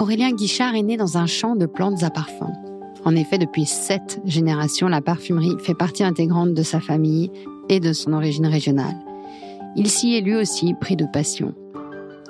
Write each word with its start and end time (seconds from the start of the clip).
Aurélien 0.00 0.32
Guichard 0.32 0.74
est 0.76 0.82
né 0.82 0.96
dans 0.96 1.18
un 1.18 1.26
champ 1.26 1.56
de 1.56 1.66
plantes 1.66 2.02
à 2.04 2.08
parfum. 2.08 2.50
En 3.04 3.14
effet, 3.14 3.36
depuis 3.36 3.66
sept 3.66 4.18
générations, 4.24 4.88
la 4.88 5.02
parfumerie 5.02 5.56
fait 5.58 5.74
partie 5.74 6.04
intégrante 6.04 6.54
de 6.54 6.62
sa 6.62 6.80
famille 6.80 7.30
et 7.68 7.80
de 7.80 7.92
son 7.92 8.14
origine 8.14 8.46
régionale. 8.46 8.96
Il 9.76 9.90
s'y 9.90 10.16
est 10.16 10.22
lui 10.22 10.36
aussi 10.36 10.72
pris 10.72 10.96
de 10.96 11.04
passion. 11.04 11.52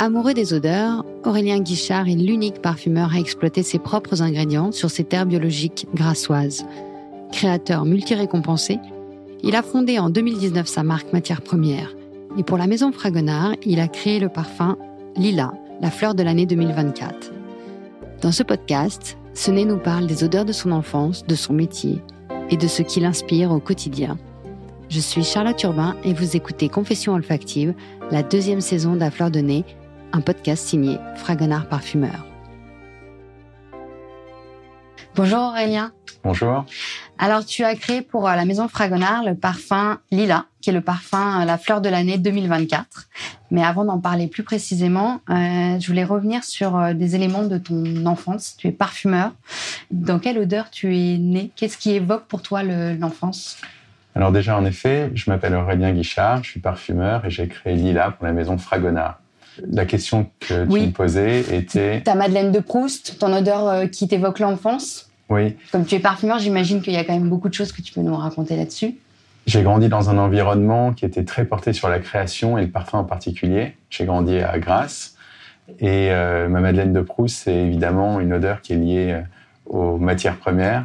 Amoureux 0.01 0.35
des 0.35 0.53
odeurs, 0.53 1.05
Aurélien 1.25 1.61
Guichard 1.61 2.09
est 2.09 2.17
l'unique 2.17 2.61
parfumeur 2.61 3.15
à 3.15 3.21
exploiter 3.21 3.63
ses 3.63 3.79
propres 3.79 4.21
ingrédients 4.21 4.73
sur 4.73 4.91
ses 4.91 5.05
terres 5.05 5.27
biologiques 5.27 5.87
grassoises. 5.95 6.67
Créateur 7.31 7.85
multi-récompensé, 7.85 8.81
il 9.45 9.55
a 9.55 9.63
fondé 9.63 10.01
en 10.01 10.11
2019 10.11 10.67
sa 10.67 10.83
marque 10.83 11.13
Matière 11.13 11.41
Première. 11.41 11.95
Et 12.37 12.43
pour 12.43 12.59
la 12.59 12.67
maison 12.67 12.91
Fragonard, 12.91 13.55
il 13.65 13.79
a 13.79 13.87
créé 13.87 14.19
le 14.19 14.29
parfum 14.29 14.77
Lila, 15.17 15.53
la 15.81 15.93
fleur 15.93 16.17
de 16.17 16.25
l'année 16.25 16.47
2024. 16.47 17.40
Dans 18.21 18.33
ce 18.33 18.43
podcast, 18.43 19.17
Sené 19.33 19.65
nous 19.65 19.79
parle 19.79 20.07
des 20.07 20.25
odeurs 20.25 20.45
de 20.45 20.53
son 20.53 20.73
enfance, 20.73 21.27
de 21.27 21.35
son 21.35 21.55
métier 21.55 22.03
et 22.51 22.59
de 22.59 22.67
ce 22.67 22.83
qui 22.83 23.01
l'inspire 23.01 23.51
au 23.51 23.61
quotidien. 23.61 24.19
Je 24.91 25.01
suis 25.01 25.25
Charlotte 25.25 25.63
Urbain 25.63 25.97
et 26.05 26.13
vous 26.13 26.37
écoutez 26.37 26.69
Confession 26.69 27.15
olfactive, 27.15 27.73
la 28.11 28.23
deuxième 28.23 28.61
saison 28.61 28.97
d'À 28.97 29.11
fleur 29.11 29.31
de 29.31 29.41
nez, 29.41 29.65
un 30.13 30.21
podcast 30.21 30.67
signé 30.67 30.99
Fragonard 31.17 31.69
Parfumeur. 31.69 32.30
Bonjour 35.17 35.39
Aurélien. 35.41 35.93
Bonjour. 36.23 36.65
Alors, 37.19 37.45
tu 37.45 37.65
as 37.65 37.75
créé 37.75 38.01
pour 38.01 38.29
euh, 38.29 38.37
la 38.37 38.45
maison 38.45 38.69
Fragonard 38.69 39.25
le 39.25 39.35
parfum 39.35 39.99
Lila, 40.13 40.47
qui 40.61 40.71
est 40.71 40.73
le 40.73 40.81
parfum 40.81 41.43
euh, 41.43 41.45
La 41.45 41.59
fleur 41.59 41.81
de 41.81 41.89
l'année 41.89 42.17
2024. 42.17 43.09
Mais 43.51 43.65
avant 43.65 43.85
d'en 43.85 43.99
parler 43.99 44.29
plus 44.29 44.45
précisément, 44.45 45.21
euh, 45.29 45.81
je 45.81 45.87
voulais 45.89 46.05
revenir 46.05 46.45
sur 46.45 46.95
des 46.95 47.17
éléments 47.17 47.43
de 47.43 47.59
ton 47.59 48.07
enfance. 48.07 48.55
Tu 48.57 48.69
es 48.69 48.73
parfumeur. 48.73 49.33
Dans 49.91 50.21
quelle 50.21 50.39
odeur 50.39 50.71
tu 50.71 50.97
es 50.97 51.19
né? 51.19 51.51
Qu'est-ce 51.57 51.77
qui 51.77 51.91
évoque 51.91 52.27
pour 52.27 52.43
toi 52.43 52.63
l'enfance? 52.63 53.57
Alors 54.15 54.31
déjà, 54.31 54.57
en 54.57 54.65
effet, 54.65 55.11
je 55.15 55.29
m'appelle 55.29 55.55
Aurélien 55.55 55.93
Guichard, 55.93 56.45
je 56.45 56.51
suis 56.51 56.61
parfumeur 56.61 57.25
et 57.25 57.31
j'ai 57.31 57.49
créé 57.49 57.75
Lila 57.75 58.13
pour 58.13 58.27
la 58.27 58.33
maison 58.33 58.59
Fragonard. 58.59 59.21
La 59.69 59.85
question 59.85 60.27
que 60.41 60.65
tu 60.67 60.81
me 60.81 60.93
posais 60.93 61.41
était... 61.55 62.03
Ta 62.03 62.15
Madeleine 62.15 62.53
de 62.53 62.61
Proust, 62.61 63.19
ton 63.19 63.33
odeur 63.33 63.91
qui 63.91 64.09
t'évoque 64.09 64.39
l'enfance 64.39 65.11
oui. 65.31 65.57
Comme 65.71 65.87
tu 65.87 65.95
es 65.95 66.01
parfumeur, 66.01 66.41
j'imagine 66.41 66.83
qu'il 66.83 66.93
y 66.93 66.97
a 66.97 67.05
quand 67.05 67.15
même 67.15 67.29
beaucoup 67.29 67.49
de 67.49 67.55
choses 67.55 67.73
que 67.73 67.81
tu 67.81 67.93
peux 67.95 68.01
nous 68.03 68.17
raconter 68.17 68.57
là-dessus. 68.57 68.97
J'ai 69.47 69.63
grandi 69.63 69.89
dans 69.89 70.11
un 70.11 70.19
environnement 70.19 70.93
qui 70.93 71.05
était 71.05 71.25
très 71.25 71.45
porté 71.45 71.73
sur 71.73 71.89
la 71.89 72.01
création 72.01 72.59
et 72.59 72.63
le 72.63 72.71
parfum 72.71 72.99
en 72.99 73.05
particulier. 73.05 73.77
J'ai 73.89 74.05
grandi 74.05 74.39
à 74.39 74.59
Grasse. 74.59 75.17
Et 75.79 76.11
euh, 76.11 76.49
ma 76.49 76.61
Madeleine 76.61 76.93
de 76.93 77.01
Proust, 77.01 77.45
c'est 77.45 77.55
évidemment 77.55 78.19
une 78.19 78.33
odeur 78.33 78.61
qui 78.61 78.73
est 78.73 78.77
liée 78.77 79.13
euh, 79.13 79.23
aux 79.67 79.99
matières 79.99 80.37
premières 80.37 80.85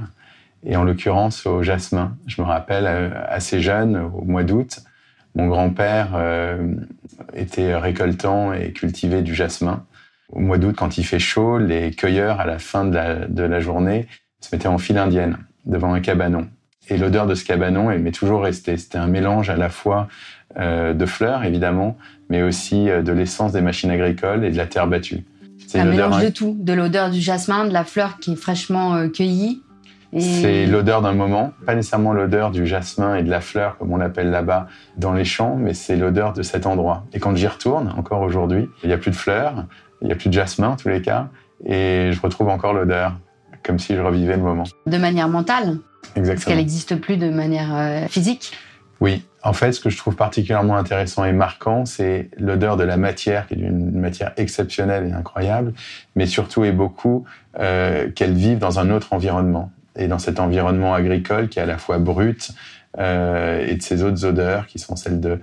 et 0.64 0.76
en 0.78 0.84
l'occurrence 0.84 1.48
au 1.48 1.64
jasmin. 1.64 2.16
Je 2.28 2.42
me 2.42 2.45
rappelle 2.48 2.86
euh, 2.88 3.10
assez 3.28 3.60
jeune, 3.62 3.98
au 3.98 4.22
mois 4.22 4.44
d'août, 4.44 4.82
mon 5.36 5.47
grand-père 5.47 6.19
était 7.33 7.75
récoltant 7.75 8.53
et 8.53 8.72
cultivait 8.72 9.22
du 9.22 9.36
jasmin. 9.36 9.86
Au 10.31 10.39
mois 10.39 10.58
d'août, 10.58 10.75
quand 10.77 10.97
il 10.97 11.03
fait 11.03 11.19
chaud, 11.19 11.59
les 11.59 11.92
cueilleurs, 11.92 12.39
à 12.39 12.45
la 12.45 12.58
fin 12.58 12.86
de 12.86 13.44
la 13.44 13.59
journée, 13.59 14.08
se 14.42 14.55
mettait 14.55 14.67
en 14.67 14.77
file 14.77 14.97
indienne 14.97 15.38
devant 15.66 15.94
un 15.94 16.00
cabanon. 16.00 16.47
Et 16.89 16.97
l'odeur 16.97 17.25
de 17.25 17.36
ce 17.36 17.44
cabanon, 17.44 17.89
elle 17.89 18.02
m'est 18.02 18.11
toujours 18.11 18.44
restée. 18.44 18.77
C'était 18.77 18.97
un 18.97 19.08
mélange 19.08 19.50
à 19.50 19.58
la 19.58 19.69
fois 19.69 20.08
euh, 20.58 20.94
de 20.94 21.05
fleurs, 21.05 21.44
évidemment, 21.44 21.97
mais 22.30 22.44
aussi 22.44 22.89
euh, 22.89 23.02
de 23.02 23.11
l'essence 23.11 23.52
des 23.53 23.61
machines 23.61 23.89
agricoles 23.89 24.45
et 24.45 24.52
de 24.52 24.58
la 24.58 24.67
terre 24.67 24.88
battue. 24.88 25.23
C'est 25.67 25.80
un 25.80 25.86
mélange 25.86 26.23
de 26.23 26.30
tout, 26.30 26.55
de 26.60 26.73
l'odeur 26.73 27.10
du 27.10 27.20
jasmin, 27.20 27.65
de 27.65 27.73
la 27.73 27.83
fleur 27.83 28.20
qui 28.20 28.33
est 28.33 28.36
fraîchement 28.36 28.95
euh, 28.95 29.08
cueillie. 29.08 29.64
C'est 30.20 30.65
l'odeur 30.65 31.02
d'un 31.02 31.14
moment, 31.14 31.52
pas 31.65 31.76
nécessairement 31.76 32.14
l'odeur 32.14 32.52
du 32.52 32.65
jasmin 32.65 33.15
et 33.15 33.23
de 33.23 33.30
la 33.30 33.42
fleur, 33.42 33.77
comme 33.77 33.92
on 33.92 33.98
l'appelle 33.98 34.30
là-bas 34.30 34.67
dans 34.98 35.14
les 35.14 35.26
champs, 35.26 35.55
mais 35.55 35.73
c'est 35.73 35.95
l'odeur 35.95 36.33
de 36.33 36.42
cet 36.42 36.65
endroit. 36.65 37.03
Et 37.14 37.20
quand 37.20 37.36
j'y 37.36 37.48
retourne, 37.48 37.93
encore 37.98 38.21
aujourd'hui, 38.21 38.70
il 38.83 38.87
n'y 38.87 38.93
a 38.93 38.98
plus 38.98 39.11
de 39.11 39.15
fleurs, 39.15 39.65
il 40.02 40.08
n'y 40.08 40.14
a 40.14 40.15
plus 40.15 40.30
de 40.30 40.33
jasmin 40.33 40.70
en 40.70 40.75
tous 40.75 40.89
les 40.89 41.02
cas, 41.02 41.27
et 41.65 42.11
je 42.11 42.21
retrouve 42.21 42.49
encore 42.49 42.73
l'odeur 42.73 43.14
comme 43.64 43.80
si 43.80 43.95
je 43.95 44.02
revivais 44.02 44.37
le 44.37 44.43
moment. 44.43 44.64
De 44.86 44.98
manière 44.98 45.27
mentale? 45.27 45.80
Exactement. 46.15 46.25
Parce 46.25 46.45
qu'elle 46.45 46.58
n'existe 46.58 46.95
plus 47.02 47.17
de 47.17 47.30
manière 47.30 47.75
euh, 47.75 48.08
physique? 48.08 48.54
Oui. 49.02 49.25
En 49.43 49.54
fait, 49.54 49.73
ce 49.73 49.80
que 49.80 49.89
je 49.89 49.98
trouve 49.98 50.15
particulièrement 50.15 50.75
intéressant 50.75 51.23
et 51.23 51.31
marquant, 51.31 51.86
c'est 51.86 52.30
l'odeur 52.37 52.77
de 52.77 52.83
la 52.83 52.98
matière, 52.98 53.48
qui 53.48 53.54
est 53.54 53.58
une 53.58 53.99
matière 53.99 54.31
exceptionnelle 54.37 55.08
et 55.08 55.11
incroyable, 55.14 55.73
mais 56.15 56.25
surtout 56.25 56.64
et 56.64 56.71
beaucoup 56.71 57.25
euh, 57.59 58.09
qu'elle 58.09 58.33
vive 58.33 58.58
dans 58.58 58.80
un 58.80 58.89
autre 58.89 59.14
environnement. 59.14 59.71
Et 59.98 60.08
dans 60.08 60.20
cet 60.20 60.39
environnement 60.39 60.94
agricole 60.94 61.50
qui 61.50 61.60
est 61.60 61.61
à 61.61 61.66
la 61.66 61.78
fois 61.78 61.98
brut 62.00 62.52
euh, 62.98 63.66
et 63.66 63.76
de 63.76 63.82
ces 63.82 64.04
autres 64.04 64.26
odeurs 64.26 64.67
qui 64.67 64.80
sont 64.80 64.95
celles 64.95 65.20
de, 65.20 65.39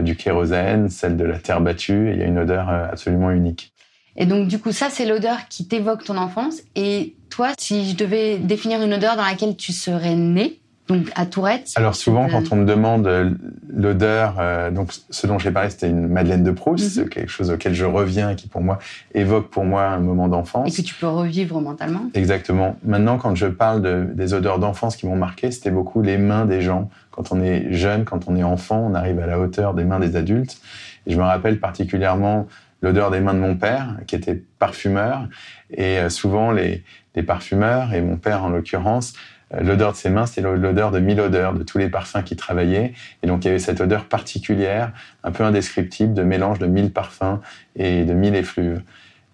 du 0.00 0.16
kérosène, 0.16 0.88
celles 0.88 1.16
de 1.16 1.24
la 1.24 1.38
terre 1.38 1.60
battue, 1.60 2.10
il 2.12 2.18
y 2.18 2.22
a 2.22 2.26
une 2.26 2.38
odeur 2.38 2.68
absolument 2.68 3.30
unique. 3.30 3.72
Et 4.16 4.26
donc, 4.26 4.48
du 4.48 4.58
coup, 4.58 4.72
ça, 4.72 4.88
c'est 4.90 5.06
l'odeur 5.06 5.48
qui 5.48 5.66
t'évoque 5.66 6.04
ton 6.04 6.18
enfance. 6.18 6.62
Et 6.76 7.16
toi, 7.30 7.52
si 7.58 7.90
je 7.90 7.96
devais 7.96 8.38
définir 8.38 8.82
une 8.82 8.92
odeur 8.92 9.16
dans 9.16 9.24
laquelle 9.24 9.56
tu 9.56 9.72
serais 9.72 10.14
né, 10.14 10.60
donc 10.88 11.10
à 11.14 11.26
Tourette. 11.26 11.72
Alors 11.76 11.94
souvent, 11.94 12.28
quand 12.28 12.52
on 12.52 12.56
me 12.56 12.64
demande 12.64 13.06
euh, 13.06 13.30
l'odeur, 13.72 14.36
euh, 14.38 14.70
donc 14.70 14.92
ce 15.10 15.26
dont 15.26 15.38
j'ai 15.38 15.52
parlé, 15.52 15.70
c'était 15.70 15.88
une 15.88 16.08
Madeleine 16.08 16.42
de 16.42 16.50
Proust, 16.50 16.98
mhm. 16.98 17.08
quelque 17.08 17.30
chose 17.30 17.50
auquel 17.50 17.72
je 17.72 17.84
reviens, 17.84 18.34
qui 18.34 18.48
pour 18.48 18.60
moi 18.62 18.78
évoque 19.14 19.48
pour 19.48 19.64
moi 19.64 19.84
un 19.84 20.00
moment 20.00 20.28
d'enfance. 20.28 20.68
Et 20.68 20.82
que 20.82 20.86
tu 20.86 20.94
peux 20.94 21.06
revivre 21.06 21.60
mentalement. 21.60 22.10
Exactement. 22.14 22.76
Maintenant, 22.84 23.16
quand 23.16 23.34
je 23.34 23.46
parle 23.46 23.80
de, 23.80 24.08
des 24.12 24.34
odeurs 24.34 24.58
d'enfance 24.58 24.96
qui 24.96 25.06
m'ont 25.06 25.16
marqué, 25.16 25.50
c'était 25.52 25.70
beaucoup 25.70 26.02
les 26.02 26.18
mains 26.18 26.46
des 26.46 26.60
gens. 26.60 26.90
Quand 27.12 27.30
on 27.30 27.40
est 27.40 27.72
jeune, 27.72 28.04
quand 28.04 28.28
on 28.28 28.36
est 28.36 28.42
enfant, 28.42 28.84
on 28.90 28.94
arrive 28.94 29.20
à 29.20 29.26
la 29.26 29.38
hauteur 29.38 29.74
des 29.74 29.84
mains 29.84 30.00
des 30.00 30.16
adultes. 30.16 30.58
Et 31.06 31.12
je 31.12 31.18
me 31.18 31.22
rappelle 31.22 31.60
particulièrement 31.60 32.46
l'odeur 32.80 33.12
des 33.12 33.20
mains 33.20 33.34
de 33.34 33.38
mon 33.38 33.54
père, 33.54 33.96
qui 34.08 34.16
était 34.16 34.42
parfumeur. 34.58 35.28
Et 35.70 35.98
euh, 35.98 36.08
souvent, 36.08 36.50
les, 36.50 36.82
les 37.14 37.22
parfumeurs, 37.22 37.94
et 37.94 38.00
mon 38.00 38.16
père 38.16 38.42
en 38.42 38.48
l'occurrence, 38.48 39.12
euh, 39.12 39.41
l'odeur 39.60 39.92
de 39.92 39.96
ses 39.96 40.10
mains, 40.10 40.26
c'était 40.26 40.42
l'odeur 40.42 40.90
de 40.90 40.98
mille 40.98 41.20
odeurs, 41.20 41.54
de 41.54 41.62
tous 41.62 41.78
les 41.78 41.88
parfums 41.88 42.22
qui 42.24 42.36
travaillaient. 42.36 42.92
Et 43.22 43.26
donc, 43.26 43.44
il 43.44 43.48
y 43.48 43.50
avait 43.50 43.58
cette 43.58 43.80
odeur 43.80 44.06
particulière, 44.06 44.92
un 45.24 45.30
peu 45.30 45.44
indescriptible, 45.44 46.14
de 46.14 46.22
mélange 46.22 46.58
de 46.58 46.66
mille 46.66 46.92
parfums 46.92 47.40
et 47.76 48.04
de 48.04 48.12
mille 48.12 48.34
effluves. 48.34 48.82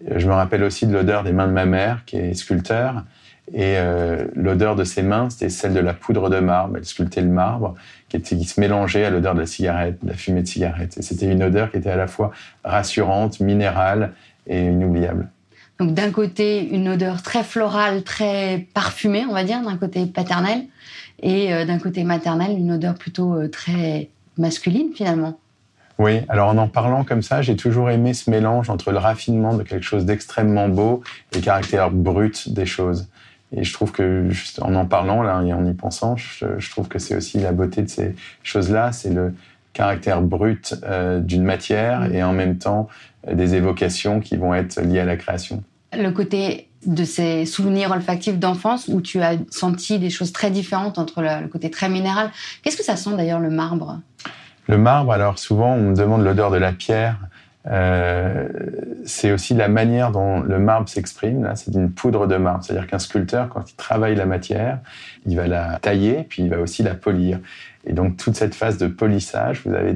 Euh, 0.09 0.19
je 0.19 0.27
me 0.27 0.33
rappelle 0.33 0.63
aussi 0.63 0.87
de 0.87 0.93
l'odeur 0.93 1.23
des 1.23 1.31
mains 1.31 1.47
de 1.47 1.53
ma 1.53 1.65
mère, 1.65 2.03
qui 2.05 2.17
est 2.17 2.33
sculpteur. 2.33 3.03
Et 3.53 3.77
l'odeur 4.35 4.75
de 4.75 4.83
ses 4.83 5.01
mains, 5.01 5.29
c'était 5.31 5.49
celle 5.49 5.73
de 5.73 5.79
la 5.79 5.95
poudre 5.95 6.29
de 6.29 6.39
marbre. 6.39 6.77
Elle 6.77 6.85
sculptait 6.85 7.21
le 7.21 7.29
marbre 7.29 7.73
qui, 8.07 8.43
se 8.43 8.59
mélangeait 8.59 9.05
à 9.05 9.09
l'odeur 9.09 9.33
de 9.33 9.39
la 9.39 9.47
cigarette, 9.47 10.03
de 10.03 10.09
la 10.09 10.15
fumée 10.15 10.43
de 10.43 10.47
cigarette. 10.47 10.97
Et 10.97 11.01
c'était 11.01 11.31
une 11.31 11.43
odeur 11.43 11.71
qui 11.71 11.77
était 11.77 11.89
à 11.89 11.95
la 11.95 12.07
fois 12.07 12.31
rassurante, 12.63 13.39
minérale 13.39 14.13
et 14.45 14.65
inoubliable. 14.65 15.29
Donc 15.79 15.93
d'un 15.93 16.11
côté, 16.11 16.67
une 16.67 16.89
odeur 16.89 17.21
très 17.21 17.43
florale, 17.43 18.03
très 18.03 18.67
parfumée, 18.73 19.25
on 19.29 19.33
va 19.33 19.43
dire, 19.43 19.61
d'un 19.61 19.77
côté 19.77 20.05
paternel, 20.05 20.65
et 21.21 21.53
euh, 21.53 21.65
d'un 21.65 21.79
côté 21.79 22.03
maternel, 22.03 22.51
une 22.57 22.73
odeur 22.73 22.95
plutôt 22.95 23.33
euh, 23.33 23.47
très 23.47 24.09
masculine 24.37 24.91
finalement. 24.93 25.39
Oui, 25.97 26.21
alors 26.29 26.49
en 26.49 26.57
en 26.57 26.67
parlant 26.67 27.03
comme 27.03 27.21
ça, 27.21 27.41
j'ai 27.41 27.57
toujours 27.57 27.89
aimé 27.89 28.13
ce 28.13 28.29
mélange 28.29 28.69
entre 28.69 28.91
le 28.91 28.97
raffinement 28.97 29.53
de 29.53 29.63
quelque 29.63 29.83
chose 29.83 30.05
d'extrêmement 30.05 30.69
beau 30.69 31.03
et 31.33 31.37
le 31.37 31.41
caractère 31.41 31.91
brut 31.91 32.53
des 32.53 32.65
choses. 32.65 33.07
Et 33.55 33.63
je 33.63 33.73
trouve 33.73 33.91
que, 33.91 34.29
juste 34.29 34.61
en 34.61 34.75
en 34.75 34.85
parlant 34.85 35.23
là 35.23 35.41
et 35.43 35.51
en 35.53 35.65
y 35.65 35.73
pensant, 35.73 36.15
je, 36.15 36.69
trouve 36.69 36.87
que 36.87 36.99
c'est 36.99 37.15
aussi 37.15 37.39
la 37.39 37.51
beauté 37.51 37.81
de 37.81 37.89
ces 37.89 38.15
choses-là, 38.43 38.91
c'est 38.91 39.09
le 39.09 39.33
caractère 39.73 40.21
brut 40.21 40.75
euh, 40.83 41.19
d'une 41.19 41.43
matière 41.43 42.01
mm. 42.01 42.13
et 42.13 42.23
en 42.23 42.33
même 42.33 42.57
temps 42.57 42.87
des 43.31 43.55
évocations 43.55 44.19
qui 44.19 44.37
vont 44.37 44.53
être 44.53 44.81
liées 44.81 44.99
à 44.99 45.05
la 45.05 45.17
création. 45.17 45.63
Le 45.93 46.09
côté 46.11 46.69
de 46.85 47.03
ces 47.03 47.45
souvenirs 47.45 47.91
olfactifs 47.91 48.37
d'enfance 48.37 48.87
où 48.87 49.01
tu 49.01 49.21
as 49.21 49.33
senti 49.49 49.99
des 49.99 50.09
choses 50.09 50.31
très 50.31 50.51
différentes 50.51 50.97
entre 50.97 51.21
le, 51.21 51.47
côté 51.47 51.69
très 51.69 51.89
minéral. 51.89 52.31
Qu'est-ce 52.63 52.77
que 52.77 52.83
ça 52.83 52.95
sent 52.95 53.15
d'ailleurs 53.17 53.39
le 53.39 53.49
marbre? 53.49 53.99
Le 54.67 54.77
marbre, 54.77 55.11
alors 55.11 55.39
souvent 55.39 55.73
on 55.73 55.89
me 55.89 55.95
demande 55.95 56.23
l'odeur 56.23 56.51
de 56.51 56.57
la 56.57 56.71
pierre. 56.71 57.17
Euh, 57.67 58.47
c'est 59.05 59.31
aussi 59.31 59.53
la 59.53 59.67
manière 59.67 60.11
dont 60.11 60.39
le 60.39 60.59
marbre 60.59 60.87
s'exprime. 60.87 61.51
c'est 61.55 61.73
une 61.73 61.91
poudre 61.91 62.25
de 62.25 62.37
marbre. 62.37 62.63
C'est-à-dire 62.63 62.87
qu'un 62.87 62.99
sculpteur, 62.99 63.49
quand 63.49 63.69
il 63.69 63.75
travaille 63.75 64.15
la 64.15 64.25
matière, 64.25 64.79
il 65.25 65.35
va 65.35 65.47
la 65.47 65.77
tailler, 65.81 66.25
puis 66.27 66.43
il 66.43 66.49
va 66.49 66.59
aussi 66.59 66.83
la 66.83 66.95
polir. 66.95 67.39
Et 67.85 67.93
donc, 67.93 68.17
toute 68.17 68.35
cette 68.35 68.55
phase 68.55 68.77
de 68.77 68.87
polissage, 68.87 69.61
vous 69.65 69.73
avez 69.73 69.95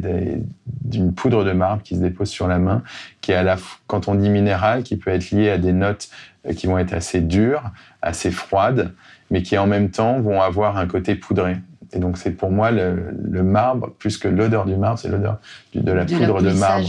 d'une 0.65 1.13
poudre 1.13 1.43
de 1.43 1.51
marbre 1.51 1.83
qui 1.83 1.95
se 1.95 2.01
dépose 2.01 2.29
sur 2.29 2.47
la 2.47 2.59
main, 2.59 2.81
qui 3.21 3.31
est 3.31 3.35
à 3.35 3.43
la, 3.43 3.57
quand 3.87 4.07
on 4.07 4.15
dit 4.15 4.29
minéral, 4.29 4.83
qui 4.83 4.97
peut 4.97 5.11
être 5.11 5.31
lié 5.31 5.49
à 5.49 5.57
des 5.57 5.73
notes 5.73 6.09
euh, 6.47 6.53
qui 6.53 6.67
vont 6.67 6.77
être 6.77 6.93
assez 6.93 7.21
dures, 7.21 7.63
assez 8.01 8.31
froides, 8.31 8.93
mais 9.31 9.41
qui 9.41 9.57
en 9.57 9.67
même 9.67 9.89
temps 9.89 10.19
vont 10.19 10.41
avoir 10.41 10.77
un 10.77 10.87
côté 10.87 11.15
poudré. 11.15 11.57
Et 11.93 11.99
donc, 11.99 12.17
c'est 12.17 12.31
pour 12.31 12.51
moi 12.51 12.71
le, 12.71 13.43
marbre, 13.43 13.91
plus 13.99 14.17
que 14.17 14.27
l'odeur 14.27 14.65
du 14.65 14.75
marbre, 14.75 14.99
c'est 14.99 15.09
l'odeur 15.09 15.39
de 15.73 15.91
la 15.91 16.05
poudre 16.05 16.41
de 16.41 16.51
marbre 16.51 16.87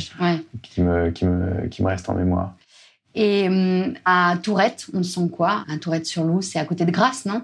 qui, 0.63 0.83
me, 0.83 1.11
qui, 1.11 1.27
me, 1.27 1.67
qui 1.69 1.83
me 1.83 1.89
reste 1.89 2.09
en 2.09 2.15
mémoire. 2.15 2.55
Et 3.15 3.47
hum, 3.49 3.95
à 4.05 4.35
Tourette, 4.43 4.87
on 4.93 5.03
sent 5.03 5.29
quoi? 5.31 5.65
À 5.73 5.79
Tourette-sur-Loup, 5.79 6.43
c'est 6.43 6.59
à 6.59 6.65
côté 6.65 6.85
de 6.85 6.91
Grasse, 6.91 7.27
non? 7.27 7.43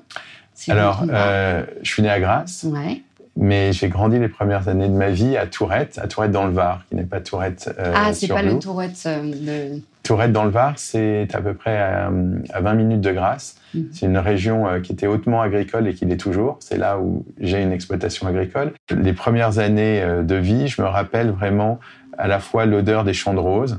Alors, 0.68 1.04
euh, 1.08 1.64
je 1.82 1.90
suis 1.90 2.02
né 2.02 2.10
à 2.10 2.20
Grasse. 2.20 2.64
Ouais. 2.68 3.02
Mais 3.36 3.72
j'ai 3.72 3.88
grandi 3.88 4.18
les 4.18 4.28
premières 4.28 4.68
années 4.68 4.88
de 4.88 4.94
ma 4.94 5.08
vie 5.08 5.36
à 5.36 5.46
Tourette, 5.46 5.98
à 6.02 6.08
Tourette 6.08 6.32
dans 6.32 6.46
le 6.46 6.52
Var, 6.52 6.84
qui 6.88 6.96
n'est 6.96 7.04
pas 7.04 7.20
Tourette 7.20 7.74
euh, 7.78 7.92
Ah, 7.94 8.12
c'est 8.12 8.28
pas 8.28 8.42
le 8.42 8.58
Tourette 8.58 9.02
euh, 9.06 9.76
Tourette 10.02 10.32
dans 10.32 10.44
le 10.44 10.50
Var, 10.50 10.74
c'est 10.76 11.28
à 11.32 11.40
peu 11.40 11.54
près 11.54 11.78
à, 11.78 12.10
20 12.10 12.74
minutes 12.74 13.00
de 13.00 13.12
Grasse. 13.12 13.56
Mhm. 13.74 13.88
C'est 13.92 14.06
une 14.06 14.18
région 14.18 14.66
euh, 14.66 14.80
qui 14.80 14.92
était 14.92 15.06
hautement 15.06 15.40
agricole 15.40 15.86
et 15.88 15.94
qui 15.94 16.04
l'est 16.04 16.16
toujours. 16.16 16.58
C'est 16.60 16.76
là 16.76 16.98
où 16.98 17.24
j'ai 17.38 17.62
une 17.62 17.72
exploitation 17.72 18.26
agricole. 18.26 18.72
Les 18.90 19.12
premières 19.12 19.58
années 19.58 20.04
de 20.22 20.34
vie, 20.34 20.68
je 20.68 20.82
me 20.82 20.86
rappelle 20.86 21.30
vraiment 21.30 21.78
à 22.18 22.28
la 22.28 22.40
fois 22.40 22.66
l'odeur 22.66 23.04
des 23.04 23.14
champs 23.14 23.34
de 23.34 23.38
roses, 23.38 23.78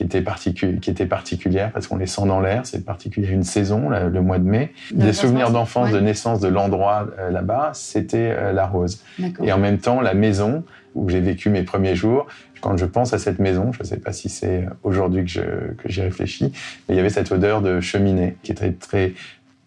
qui 0.00 0.18
était, 0.18 0.78
qui 0.80 0.90
était 0.90 1.06
particulière 1.06 1.70
parce 1.72 1.86
qu'on 1.86 1.98
les 1.98 2.06
sent 2.06 2.26
dans 2.26 2.40
l'air. 2.40 2.62
C'est 2.64 2.84
particulier 2.84 3.28
une 3.28 3.42
saison, 3.42 3.90
le 3.90 4.20
mois 4.22 4.38
de 4.38 4.44
mai. 4.44 4.72
Des 4.92 5.12
souvenirs 5.12 5.50
d'enfance, 5.50 5.90
de 5.90 6.00
naissance 6.00 6.40
de 6.40 6.48
l'endroit 6.48 7.08
euh, 7.18 7.30
là-bas, 7.30 7.72
c'était 7.74 8.34
euh, 8.34 8.52
la 8.52 8.66
rose. 8.66 9.02
Et 9.42 9.52
en 9.52 9.58
même 9.58 9.78
temps, 9.78 10.00
la 10.00 10.14
maison 10.14 10.64
où 10.94 11.08
j'ai 11.10 11.20
vécu 11.20 11.50
mes 11.50 11.62
premiers 11.62 11.94
jours, 11.94 12.26
quand 12.62 12.76
je 12.78 12.86
pense 12.86 13.12
à 13.12 13.18
cette 13.18 13.38
maison, 13.38 13.72
je 13.72 13.80
ne 13.80 13.84
sais 13.84 13.98
pas 13.98 14.12
si 14.12 14.28
c'est 14.28 14.66
aujourd'hui 14.82 15.24
que, 15.26 15.74
que 15.74 15.88
j'y 15.88 16.00
réfléchis, 16.00 16.52
mais 16.88 16.94
il 16.94 16.96
y 16.96 17.00
avait 17.00 17.10
cette 17.10 17.30
odeur 17.30 17.60
de 17.60 17.80
cheminée 17.80 18.36
qui 18.42 18.52
était 18.52 18.72
très 18.72 19.12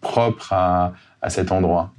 propre 0.00 0.52
à, 0.52 0.94
à 1.22 1.30
cet 1.30 1.52
endroit 1.52 1.92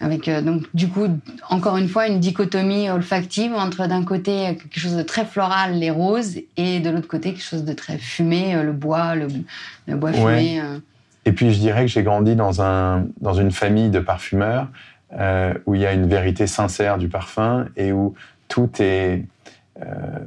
avec 0.00 0.28
euh, 0.28 0.40
donc 0.40 0.62
du 0.74 0.88
coup 0.88 1.06
encore 1.50 1.76
une 1.76 1.88
fois 1.88 2.06
une 2.06 2.20
dichotomie 2.20 2.90
olfactive 2.90 3.52
entre 3.52 3.86
d'un 3.88 4.04
côté 4.04 4.56
quelque 4.56 4.78
chose 4.78 4.96
de 4.96 5.02
très 5.02 5.24
floral 5.24 5.74
les 5.78 5.90
roses 5.90 6.38
et 6.56 6.80
de 6.80 6.90
l'autre 6.90 7.08
côté 7.08 7.32
quelque 7.32 7.42
chose 7.42 7.64
de 7.64 7.72
très 7.72 7.98
fumé 7.98 8.54
euh, 8.54 8.62
le 8.62 8.72
bois 8.72 9.14
le, 9.16 9.28
bois 9.96 10.12
fumé 10.12 10.60
euh. 10.60 10.78
et 11.24 11.32
puis 11.32 11.52
je 11.52 11.58
dirais 11.58 11.82
que 11.82 11.90
j'ai 11.90 12.02
grandi 12.02 12.36
dans 12.36 12.62
un 12.62 13.06
dans 13.20 13.34
une 13.34 13.50
famille 13.50 13.90
de 13.90 14.00
parfumeurs 14.00 14.68
où 15.64 15.74
il 15.74 15.80
y 15.80 15.86
a 15.86 15.94
une 15.94 16.06
vérité 16.06 16.46
sincère 16.46 16.98
du 16.98 17.08
parfum 17.08 17.66
et 17.76 17.92
où 17.92 18.14
tout 18.46 18.70
est 18.78 19.24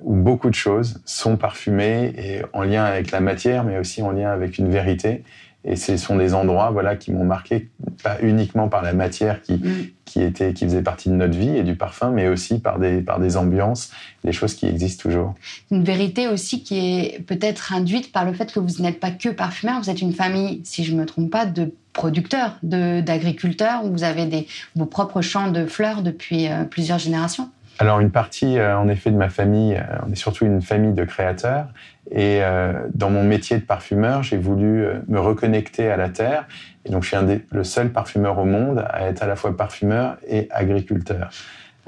où 0.04 0.16
beaucoup 0.16 0.50
de 0.50 0.56
choses 0.56 1.02
sont 1.06 1.38
parfumées 1.38 2.14
et 2.18 2.42
en 2.54 2.64
lien 2.64 2.84
avec 2.84 3.12
la 3.12 3.20
matière 3.20 3.64
mais 3.64 3.78
aussi 3.78 4.02
en 4.02 4.10
lien 4.10 4.32
avec 4.32 4.58
une 4.58 4.72
vérité 4.72 5.24
et 5.64 5.76
ce 5.76 5.96
sont 5.98 6.16
des 6.16 6.34
endroits 6.34 6.72
voilà, 6.72 6.96
qui 6.96 7.12
m'ont 7.12 7.24
marqué, 7.24 7.70
pas 8.04 8.18
uniquement 8.22 8.68
par 8.68 8.82
la 8.82 8.94
matière 8.94 9.42
qui, 9.42 9.54
mm. 9.54 9.88
qui, 10.06 10.22
était, 10.22 10.54
qui 10.54 10.66
faisait 10.66 10.82
partie 10.82 11.10
de 11.10 11.14
notre 11.14 11.38
vie 11.38 11.56
et 11.56 11.64
du 11.64 11.76
parfum, 11.76 12.10
mais 12.10 12.28
aussi 12.28 12.60
par 12.60 12.80
des, 12.80 13.02
par 13.02 13.20
des 13.20 13.38
ambiances, 13.38 13.92
des 14.24 14.32
choses 14.32 14.56
qui 14.56 14.66
existent 14.66 15.04
toujours. 15.04 15.36
Une 15.70 15.84
vérité 15.84 16.28
aussi 16.28 16.64
qui 16.64 16.80
est 16.80 17.20
peut-être 17.26 17.74
induite 17.74 18.12
par 18.12 18.26
le 18.26 18.34
fait 18.34 18.52
que 18.52 18.60
vous 18.60 18.82
n'êtes 18.82 19.00
pas 19.00 19.12
que 19.12 19.30
parfumeur, 19.30 19.82
vous 19.82 19.90
êtes 19.90 20.02
une 20.02 20.14
famille, 20.14 20.62
si 20.64 20.84
je 20.84 20.94
ne 20.94 21.02
me 21.02 21.06
trompe 21.06 21.30
pas, 21.30 21.46
de 21.46 21.74
producteurs, 21.94 22.58
d'agriculteurs, 22.64 23.86
où 23.86 23.92
vous 23.92 24.04
avez 24.04 24.26
des, 24.26 24.48
vos 24.76 24.86
propres 24.86 25.22
champs 25.22 25.52
de 25.52 25.66
fleurs 25.66 26.02
depuis 26.02 26.48
euh, 26.48 26.64
plusieurs 26.64 27.00
générations. 27.00 27.50
Alors 27.82 28.00
une 28.00 28.12
partie, 28.12 28.60
euh, 28.60 28.78
en 28.78 28.88
effet, 28.90 29.10
de 29.10 29.16
ma 29.16 29.30
famille, 29.30 29.74
euh, 29.74 29.82
on 30.06 30.12
est 30.12 30.16
surtout 30.16 30.46
une 30.46 30.62
famille 30.62 30.94
de 30.94 31.04
créateurs. 31.04 31.66
Et 32.12 32.44
euh, 32.44 32.74
dans 32.94 33.10
mon 33.10 33.24
métier 33.24 33.58
de 33.58 33.64
parfumeur, 33.64 34.22
j'ai 34.22 34.38
voulu 34.38 34.86
me 35.08 35.20
reconnecter 35.20 35.90
à 35.90 35.98
la 35.98 36.10
terre. 36.10 36.46
Et 36.86 36.92
donc 36.92 37.02
je 37.02 37.08
suis 37.08 37.42
le 37.50 37.64
seul 37.64 37.90
parfumeur 37.90 38.38
au 38.38 38.46
monde 38.46 38.86
à 38.88 39.08
être 39.08 39.24
à 39.24 39.26
la 39.26 39.36
fois 39.36 39.58
parfumeur 39.58 40.18
et 40.28 40.48
agriculteur. 40.52 41.32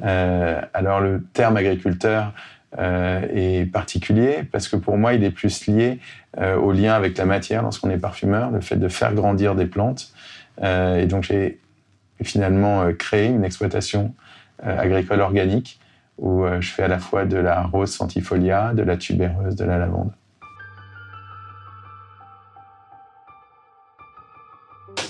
alors 0.02 1.00
le 1.00 1.24
terme 1.34 1.58
agriculteur 1.58 2.34
est 2.80 3.72
particulier 3.72 4.44
parce 4.52 4.68
que 4.68 4.76
pour 4.76 4.98
moi, 4.98 5.14
il 5.14 5.24
est 5.24 5.32
plus 5.32 5.68
lié 5.68 6.00
au 6.40 6.72
lien 6.72 6.94
avec 6.94 7.18
la 7.18 7.26
matière 7.26 7.62
lorsqu'on 7.62 7.92
est 7.92 7.98
parfumeur, 7.98 8.50
le 8.50 8.62
fait 8.62 8.78
de 8.78 8.88
faire 8.88 9.14
grandir 9.14 9.56
des 9.56 9.66
plantes. 9.66 10.12
et 10.64 11.06
donc 11.06 11.24
j'ai 11.24 11.60
finalement 12.24 12.92
créé 12.98 13.28
une 13.28 13.46
exploitation 13.46 14.14
agricole 14.64 15.22
organique 15.22 15.80
où 16.18 16.44
euh, 16.44 16.62
je 16.62 16.72
fais 16.72 16.84
à 16.84 16.88
la 16.88 17.00
fois 17.00 17.26
de 17.26 17.38
la 17.38 17.64
rose 17.64 17.92
centifolia, 17.92 18.74
de 18.74 18.84
la 18.84 18.98
tubéreuse, 18.98 19.56
de 19.56 19.66
la 19.66 19.78
lavande. 19.78 20.12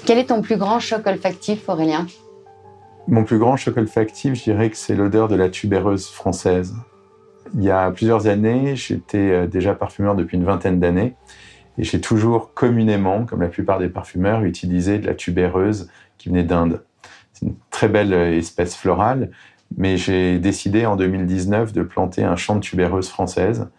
Quel 0.05 0.17
est 0.17 0.25
ton 0.25 0.41
plus 0.41 0.57
grand 0.57 0.79
choc 0.79 1.07
olfactif, 1.07 1.69
Aurélien? 1.69 2.07
Mon 3.07 3.23
plus 3.23 3.37
grand 3.37 3.55
choc 3.57 3.77
olfactif, 3.77 4.33
je 4.35 4.43
dirais 4.43 4.69
que 4.69 4.77
c'est 4.77 4.95
l'odeur 4.95 5.27
de 5.27 5.35
la 5.35 5.49
tubéreuse 5.49 6.09
française. 6.09 6.75
Il 7.53 7.63
y 7.63 7.69
a 7.69 7.91
plusieurs 7.91 8.27
années, 8.27 8.75
j'étais 8.75 9.31
euh, 9.31 9.47
déjà 9.47 9.75
parfumeur 9.75 10.15
depuis 10.15 10.37
une 10.37 10.45
vingtaine 10.45 10.79
d'années 10.79 11.15
et 11.77 11.83
j'ai 11.83 12.01
toujours 12.01 12.53
communément, 12.53 13.25
comme 13.25 13.41
la 13.41 13.47
plupart 13.47 13.79
des 13.79 13.89
parfumeurs, 13.89 14.43
utilisé 14.43 14.99
de 14.99 15.07
la 15.07 15.15
tubéreuse 15.15 15.89
qui 16.17 16.29
venait 16.29 16.43
d'Inde. 16.43 16.83
C'est 17.33 17.45
une 17.45 17.55
très 17.69 17.87
belle 17.87 18.13
euh, 18.13 18.37
espèce 18.37 18.75
florale 18.75 19.31
mais 19.77 19.97
j'ai 19.97 20.39
décidé 20.39 20.85
en 20.85 20.95
2019 20.95 21.73
de 21.73 21.83
planter 21.83 22.23
un 22.23 22.35
champ 22.35 22.55
de 22.55 22.61
tubéreuse 22.61 23.09
française. 23.09 23.69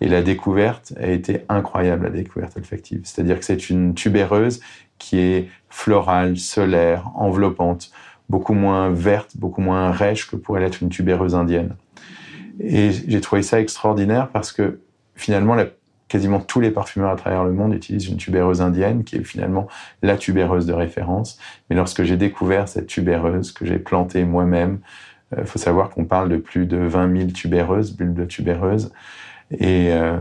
Et 0.00 0.08
la 0.08 0.22
découverte 0.22 0.92
a 1.00 1.06
été 1.06 1.44
incroyable, 1.48 2.04
la 2.04 2.10
découverte 2.10 2.56
olfactive. 2.56 3.02
C'est-à-dire 3.04 3.38
que 3.38 3.44
c'est 3.44 3.70
une 3.70 3.94
tubéreuse 3.94 4.60
qui 4.98 5.18
est 5.18 5.48
florale, 5.68 6.36
solaire, 6.36 7.10
enveloppante, 7.14 7.92
beaucoup 8.28 8.54
moins 8.54 8.90
verte, 8.90 9.36
beaucoup 9.36 9.60
moins 9.60 9.90
rêche 9.90 10.28
que 10.28 10.36
pourrait 10.36 10.60
l'être 10.60 10.82
une 10.82 10.88
tubéreuse 10.88 11.34
indienne. 11.34 11.76
Et 12.58 12.90
j'ai 12.92 13.20
trouvé 13.20 13.42
ça 13.42 13.60
extraordinaire 13.60 14.28
parce 14.28 14.52
que 14.52 14.80
finalement, 15.14 15.56
quasiment 16.08 16.40
tous 16.40 16.60
les 16.60 16.70
parfumeurs 16.70 17.10
à 17.10 17.16
travers 17.16 17.44
le 17.44 17.52
monde 17.52 17.72
utilisent 17.72 18.08
une 18.08 18.16
tubéreuse 18.16 18.60
indienne 18.60 19.02
qui 19.02 19.16
est 19.16 19.24
finalement 19.24 19.66
la 20.02 20.16
tubéreuse 20.16 20.66
de 20.66 20.72
référence. 20.72 21.38
Mais 21.70 21.76
lorsque 21.76 22.02
j'ai 22.02 22.16
découvert 22.16 22.68
cette 22.68 22.86
tubéreuse 22.86 23.52
que 23.52 23.64
j'ai 23.64 23.78
plantée 23.78 24.24
moi-même, 24.24 24.80
il 25.32 25.40
euh, 25.40 25.44
faut 25.44 25.58
savoir 25.58 25.90
qu'on 25.90 26.04
parle 26.04 26.28
de 26.28 26.36
plus 26.36 26.66
de 26.66 26.78
20 26.78 27.16
000 27.18 27.30
tubéreuses, 27.30 27.96
bulbes 27.96 28.26
tubéreuses, 28.26 28.92
et 29.50 29.92
euh, 29.92 30.18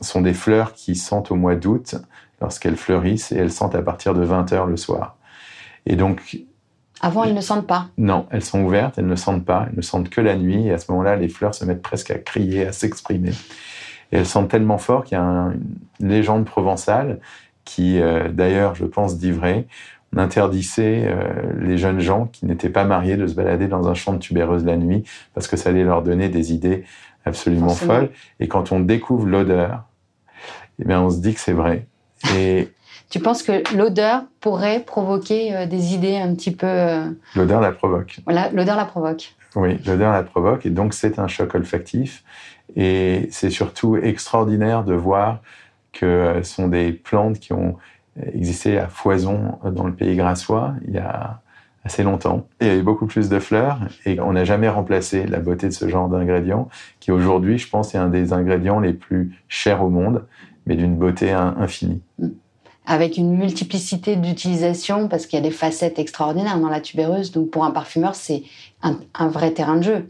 sont 0.00 0.20
des 0.20 0.34
fleurs 0.34 0.72
qui 0.72 0.94
sentent 0.94 1.30
au 1.30 1.36
mois 1.36 1.54
d'août 1.54 1.96
lorsqu'elles 2.40 2.76
fleurissent 2.76 3.32
et 3.32 3.36
elles 3.36 3.52
sentent 3.52 3.74
à 3.74 3.82
partir 3.82 4.14
de 4.14 4.22
20 4.22 4.52
heures 4.52 4.66
le 4.66 4.76
soir. 4.76 5.16
Et 5.86 5.96
donc. 5.96 6.38
Avant, 7.00 7.24
elles 7.24 7.34
ne 7.34 7.40
sentent 7.40 7.66
pas. 7.66 7.88
Non, 7.98 8.26
elles 8.30 8.44
sont 8.44 8.62
ouvertes, 8.62 8.98
elles 8.98 9.06
ne 9.06 9.16
sentent 9.16 9.44
pas, 9.44 9.66
elles 9.68 9.76
ne 9.76 9.82
sentent 9.82 10.08
que 10.08 10.20
la 10.20 10.36
nuit. 10.36 10.68
Et 10.68 10.72
à 10.72 10.78
ce 10.78 10.90
moment-là, 10.92 11.16
les 11.16 11.28
fleurs 11.28 11.54
se 11.54 11.64
mettent 11.64 11.82
presque 11.82 12.10
à 12.10 12.18
crier, 12.18 12.66
à 12.66 12.72
s'exprimer. 12.72 13.32
Et 14.12 14.16
elles 14.16 14.26
sentent 14.26 14.48
tellement 14.48 14.78
fort 14.78 15.04
qu'il 15.04 15.18
y 15.18 15.20
a 15.20 15.24
une 15.24 16.08
légende 16.08 16.46
provençale 16.46 17.20
qui, 17.64 18.00
euh, 18.00 18.28
d'ailleurs, 18.30 18.74
je 18.74 18.84
pense, 18.84 19.18
dit 19.18 19.32
vrai, 19.32 19.66
on 20.14 20.18
interdissait 20.18 21.04
euh, 21.06 21.42
les 21.60 21.78
jeunes 21.78 22.00
gens 22.00 22.26
qui 22.26 22.46
n'étaient 22.46 22.68
pas 22.68 22.84
mariés 22.84 23.16
de 23.16 23.26
se 23.26 23.34
balader 23.34 23.66
dans 23.66 23.88
un 23.88 23.94
champ 23.94 24.12
de 24.12 24.18
tubéreuse 24.18 24.64
la 24.64 24.76
nuit 24.76 25.04
parce 25.34 25.48
que 25.48 25.56
ça 25.56 25.70
allait 25.70 25.84
leur 25.84 26.02
donner 26.02 26.28
des 26.28 26.52
idées 26.52 26.84
absolument 27.24 27.70
folles. 27.70 28.10
Et 28.40 28.48
quand 28.48 28.72
on 28.72 28.80
découvre 28.80 29.26
l'odeur, 29.26 29.84
eh 30.78 30.84
bien, 30.84 31.00
on 31.00 31.10
se 31.10 31.18
dit 31.18 31.34
que 31.34 31.40
c'est 31.40 31.52
vrai. 31.52 31.86
Et 32.36 32.68
tu 33.10 33.20
penses 33.20 33.42
que 33.42 33.62
l'odeur 33.76 34.22
pourrait 34.40 34.80
provoquer 34.80 35.54
euh, 35.54 35.66
des 35.66 35.94
idées 35.94 36.16
un 36.16 36.34
petit 36.34 36.52
peu 36.52 36.66
euh, 36.66 37.10
L'odeur 37.34 37.60
la 37.60 37.72
provoque. 37.72 38.20
Voilà, 38.24 38.50
l'odeur 38.50 38.76
la 38.76 38.84
provoque. 38.84 39.34
Oui, 39.56 39.78
l'odeur 39.86 40.12
la 40.12 40.22
provoque 40.22 40.66
et 40.66 40.70
donc 40.70 40.94
c'est 40.94 41.18
un 41.18 41.28
choc 41.28 41.54
olfactif. 41.54 42.24
Et 42.76 43.28
c'est 43.30 43.50
surtout 43.50 43.96
extraordinaire 43.96 44.84
de 44.84 44.94
voir 44.94 45.40
que 45.92 46.40
ce 46.42 46.54
sont 46.54 46.66
des 46.66 46.92
plantes 46.92 47.38
qui 47.38 47.52
ont 47.52 47.76
existait 48.32 48.78
à 48.78 48.88
foison 48.88 49.58
dans 49.64 49.86
le 49.86 49.94
pays 49.94 50.16
grassois 50.16 50.74
il 50.86 50.94
y 50.94 50.98
a 50.98 51.40
assez 51.84 52.02
longtemps. 52.02 52.46
il 52.60 52.66
y 52.66 52.70
avait 52.70 52.82
beaucoup 52.82 53.06
plus 53.06 53.28
de 53.28 53.38
fleurs 53.38 53.78
et 54.06 54.18
on 54.18 54.32
n'a 54.32 54.44
jamais 54.44 54.68
remplacé 54.68 55.26
la 55.26 55.38
beauté 55.38 55.68
de 55.68 55.72
ce 55.72 55.88
genre 55.88 56.08
d'ingrédient 56.08 56.68
qui 56.98 57.10
aujourd'hui, 57.12 57.58
je 57.58 57.68
pense, 57.68 57.94
est 57.94 57.98
un 57.98 58.08
des 58.08 58.32
ingrédients 58.32 58.80
les 58.80 58.94
plus 58.94 59.38
chers 59.48 59.84
au 59.84 59.90
monde, 59.90 60.24
mais 60.66 60.76
d'une 60.76 60.96
beauté 60.96 61.30
infinie. 61.32 62.00
Avec 62.86 63.18
une 63.18 63.36
multiplicité 63.36 64.16
d'utilisations 64.16 65.08
parce 65.08 65.26
qu'il 65.26 65.38
y 65.38 65.42
a 65.42 65.44
des 65.44 65.54
facettes 65.54 65.98
extraordinaires 65.98 66.58
dans 66.58 66.68
la 66.68 66.80
tubéreuse. 66.80 67.32
Donc 67.32 67.50
pour 67.50 67.64
un 67.64 67.70
parfumeur, 67.70 68.14
c'est 68.14 68.42
un, 68.82 68.98
un 69.14 69.28
vrai 69.28 69.52
terrain 69.52 69.76
de 69.76 69.82
jeu 69.82 70.06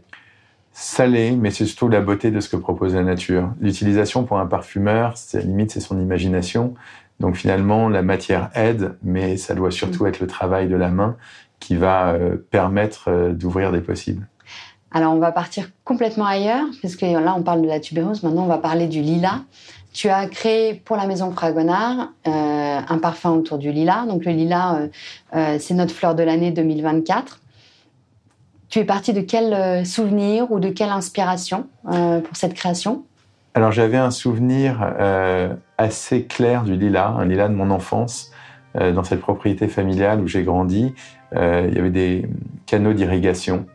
salé, 0.77 1.31
mais 1.31 1.51
c'est 1.51 1.65
surtout 1.65 1.87
la 1.87 2.01
beauté 2.01 2.31
de 2.31 2.41
ce 2.41 2.49
que 2.49 2.57
propose 2.57 2.95
la 2.95 3.03
nature. 3.03 3.49
L'utilisation 3.61 4.25
pour 4.25 4.39
un 4.39 4.45
parfumeur, 4.45 5.15
c'est 5.15 5.41
limite, 5.41 5.71
c'est 5.71 5.79
son 5.79 5.99
imagination. 6.01 6.73
Donc 7.19 7.35
finalement, 7.35 7.89
la 7.89 8.01
matière 8.01 8.49
aide, 8.55 8.97
mais 9.03 9.37
ça 9.37 9.55
doit 9.55 9.71
surtout 9.71 10.03
mm. 10.03 10.07
être 10.07 10.19
le 10.19 10.27
travail 10.27 10.67
de 10.67 10.75
la 10.75 10.89
main 10.89 11.15
qui 11.59 11.75
va 11.75 12.13
euh, 12.13 12.35
permettre 12.51 13.05
euh, 13.07 13.31
d'ouvrir 13.31 13.71
des 13.71 13.81
possibles. 13.81 14.27
Alors 14.91 15.13
on 15.13 15.19
va 15.19 15.31
partir 15.31 15.69
complètement 15.83 16.25
ailleurs, 16.25 16.65
parce 16.81 16.95
que 16.95 17.05
là 17.05 17.35
on 17.35 17.43
parle 17.43 17.61
de 17.61 17.67
la 17.67 17.79
tubéreuse, 17.79 18.23
maintenant 18.23 18.43
on 18.43 18.47
va 18.47 18.57
parler 18.57 18.87
du 18.87 19.01
lilas. 19.01 19.41
Tu 19.91 20.09
as 20.09 20.27
créé 20.27 20.73
pour 20.73 20.97
la 20.97 21.07
maison 21.07 21.31
Fragonard 21.31 22.09
euh, 22.27 22.31
un 22.87 22.97
parfum 22.97 23.31
autour 23.31 23.57
du 23.57 23.71
lilas. 23.71 24.05
Donc 24.05 24.25
le 24.25 24.33
lilas, 24.33 24.89
c'est 25.57 25.73
notre 25.73 25.93
fleur 25.93 26.15
de 26.15 26.23
l'année 26.23 26.51
2024. 26.51 27.39
Tu 28.67 28.79
es 28.79 28.83
parti 28.83 29.13
de 29.13 29.21
quel 29.21 29.85
souvenir 29.85 30.51
ou 30.51 30.59
de 30.59 30.67
quelle 30.67 30.89
inspiration 30.89 31.67
pour 31.83 32.35
cette 32.35 32.53
création? 32.53 33.05
Alors 33.55 33.71
j'avais 33.71 33.95
un 33.95 34.11
souvenir 34.11 34.93
euh, 34.99 35.55
assez 35.77 36.25
clair 36.25 36.63
du 36.63 36.75
lilas, 36.75 37.15
un 37.17 37.23
lilas 37.23 37.47
de 37.47 37.53
mon 37.53 37.71
enfance, 37.71 38.33
euh, 38.75 38.91
dans 38.91 39.05
cette 39.05 39.21
propriété 39.21 39.69
familiale 39.69 40.19
où 40.19 40.27
j'ai 40.27 40.43
grandi. 40.43 40.93
Euh, 41.33 41.65
il 41.69 41.73
y 41.73 41.79
avait 41.79 41.89
des 41.89 42.27
canaux 42.65 42.91
d'irrigation 42.93 43.65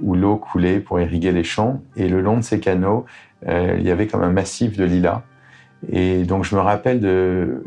où 0.00 0.16
l'eau 0.16 0.36
coulait 0.36 0.80
pour 0.80 1.00
irriguer 1.00 1.30
les 1.30 1.44
champs. 1.44 1.80
Et 1.96 2.08
le 2.08 2.20
long 2.20 2.38
de 2.38 2.42
ces 2.42 2.58
canaux, 2.58 3.04
il 3.46 3.82
y 3.82 3.90
avait 3.92 4.08
comme 4.08 4.24
un 4.24 4.32
massif 4.32 4.76
de 4.76 4.84
lilas. 4.84 5.22
Et 5.92 6.24
donc 6.24 6.42
je 6.42 6.56
me 6.56 6.60
rappelle 6.60 6.98
de, 6.98 7.62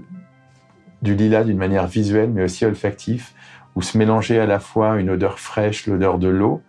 du 1.01 1.15
lilas 1.15 1.45
d'une 1.45 1.57
manière 1.57 1.87
visuelle, 1.87 2.29
mais 2.29 2.43
aussi 2.43 2.65
olfactive, 2.65 3.29
où 3.75 3.81
se 3.81 3.97
mélangeait 3.97 4.39
à 4.39 4.45
la 4.45 4.59
fois 4.59 4.97
une 4.99 5.09
odeur 5.09 5.39
fraîche, 5.39 5.87
l'odeur 5.87 6.19
de 6.19 6.27
l'eau, 6.27 6.61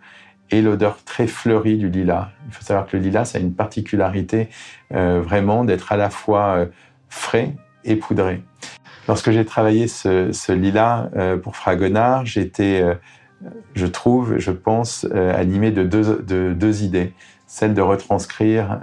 et 0.51 0.61
l'odeur 0.61 0.97
très 1.03 1.27
fleurie 1.27 1.77
du 1.77 1.89
lilas. 1.89 2.29
Il 2.47 2.53
faut 2.53 2.63
savoir 2.63 2.87
que 2.87 2.97
le 2.97 3.03
lilas 3.03 3.33
a 3.35 3.39
une 3.39 3.53
particularité 3.53 4.49
euh, 4.93 5.21
vraiment 5.21 5.63
d'être 5.63 5.91
à 5.91 5.97
la 5.97 6.09
fois 6.09 6.57
euh, 6.57 6.65
frais 7.09 7.55
et 7.83 7.95
poudré. 7.95 8.43
Lorsque 9.07 9.31
j'ai 9.31 9.45
travaillé 9.45 9.87
ce, 9.87 10.51
lilas 10.51 11.09
euh, 11.15 11.37
pour 11.37 11.55
Fragonard, 11.55 12.25
j'étais, 12.25 12.83
je 13.73 13.85
trouve, 13.87 14.37
je 14.37 14.51
pense, 14.51 15.05
animé 15.13 15.71
de 15.71 15.83
deux, 15.83 16.23
de 16.23 16.53
deux 16.53 16.83
idées. 16.83 17.13
Celle 17.47 17.73
de 17.73 17.81
retranscrire 17.81 18.79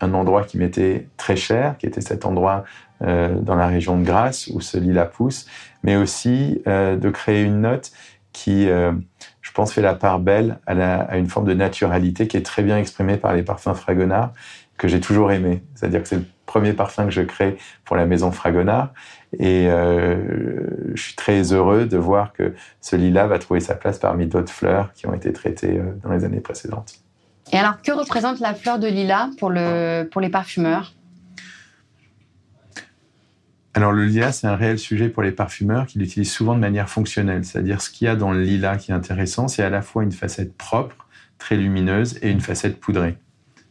un 0.00 0.14
endroit 0.14 0.42
qui 0.42 0.58
m'était 0.58 1.08
très 1.16 1.36
cher, 1.36 1.76
qui 1.78 1.86
était 1.86 2.00
cet 2.00 2.26
endroit 2.26 2.64
dans 3.00 3.54
la 3.54 3.68
région 3.68 3.96
de 3.96 4.04
Grasse 4.04 4.48
où 4.48 4.60
ce 4.60 4.78
lilas 4.78 5.04
pousse, 5.04 5.46
mais 5.84 5.94
aussi 5.94 6.60
de 6.66 7.10
créer 7.10 7.44
une 7.44 7.60
note 7.60 7.92
qui 8.34 8.68
je 9.44 9.52
pense, 9.52 9.72
fait 9.72 9.82
la 9.82 9.94
part 9.94 10.20
belle 10.20 10.58
à, 10.66 11.18
une 11.18 11.28
forme 11.28 11.46
de 11.46 11.52
naturalité 11.52 12.26
qui 12.26 12.38
est 12.38 12.42
très 12.42 12.62
bien 12.62 12.78
exprimée 12.78 13.18
par 13.18 13.34
les 13.34 13.42
parfums 13.42 13.74
Fragonard, 13.74 14.32
que 14.78 14.88
j'ai 14.88 15.00
toujours 15.00 15.32
aimé. 15.32 15.62
C'est-à-dire 15.74 16.02
que 16.02 16.08
c'est 16.08 16.16
le 16.16 16.24
premier 16.46 16.72
parfum 16.72 17.04
que 17.04 17.10
je 17.10 17.20
crée 17.20 17.58
pour 17.84 17.94
la 17.94 18.06
maison 18.06 18.32
Fragonard. 18.32 18.94
Et 19.38 19.68
euh, 19.68 20.56
je 20.94 21.02
suis 21.02 21.14
très 21.14 21.52
heureux 21.52 21.84
de 21.84 21.98
voir 21.98 22.32
que 22.32 22.54
ce 22.80 22.96
lilas 22.96 23.26
va 23.26 23.38
trouver 23.38 23.60
sa 23.60 23.74
place 23.74 23.98
parmi 23.98 24.26
d'autres 24.26 24.52
fleurs 24.52 24.94
qui 24.94 25.06
ont 25.06 25.14
été 25.14 25.30
traitées 25.32 25.78
euh, 25.78 25.92
dans 26.02 26.10
les 26.10 26.24
années 26.24 26.40
précédentes. 26.40 26.94
Et 27.52 27.58
alors, 27.58 27.82
que 27.82 27.92
représente 27.92 28.40
la 28.40 28.54
fleur 28.54 28.78
de 28.78 28.88
lilas 28.88 29.28
pour, 29.38 29.50
le, 29.50 30.08
pour 30.10 30.22
les 30.22 30.30
parfumeurs? 30.30 30.94
Alors 33.74 33.92
le 33.92 34.04
lilas, 34.04 34.32
c'est 34.32 34.46
un 34.46 34.54
réel 34.54 34.78
sujet 34.78 35.08
pour 35.08 35.22
les 35.22 35.32
parfumeurs 35.32 35.86
qui 35.86 35.98
l'utilisent 35.98 36.30
souvent 36.30 36.54
de 36.54 36.60
manière 36.60 36.88
fonctionnelle. 36.88 37.44
C'est-à-dire 37.44 37.82
ce 37.82 37.90
qu'il 37.90 38.06
y 38.06 38.08
a 38.08 38.14
dans 38.14 38.32
le 38.32 38.40
lilas 38.40 38.76
qui 38.76 38.92
est 38.92 38.94
intéressant, 38.94 39.48
c'est 39.48 39.64
à 39.64 39.70
la 39.70 39.82
fois 39.82 40.04
une 40.04 40.12
facette 40.12 40.54
propre, 40.56 41.08
très 41.38 41.56
lumineuse, 41.56 42.18
et 42.22 42.30
une 42.30 42.40
facette 42.40 42.78
poudrée. 42.78 43.18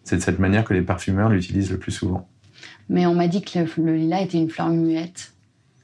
C'est 0.03 0.17
de 0.17 0.22
cette 0.22 0.39
manière 0.39 0.65
que 0.65 0.74
les 0.74 0.81
parfumeurs 0.81 1.29
l'utilisent 1.29 1.72
le 1.72 1.77
plus 1.77 1.93
souvent. 1.93 2.27
Mais 2.89 3.05
on 3.05 3.15
m'a 3.15 3.27
dit 3.27 3.41
que 3.41 3.60
le, 3.60 3.65
le, 3.77 3.95
lilas 3.95 4.22
était 4.22 4.38
une 4.38 4.50
fleur 4.50 4.69
muette. 4.69 5.33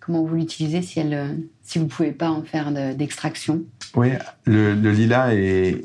Comment 0.01 0.25
vous 0.25 0.35
l'utilisez 0.35 0.81
si, 0.81 0.99
elle, 0.99 1.37
si 1.61 1.77
vous 1.77 1.85
ne 1.85 1.89
pouvez 1.89 2.11
pas 2.11 2.29
en 2.29 2.43
faire 2.43 2.71
d'extraction? 2.95 3.63
Oui, 3.95 4.09
le, 4.45 4.73
le 4.73 4.91
lilas 4.91 5.33
est, 5.33 5.81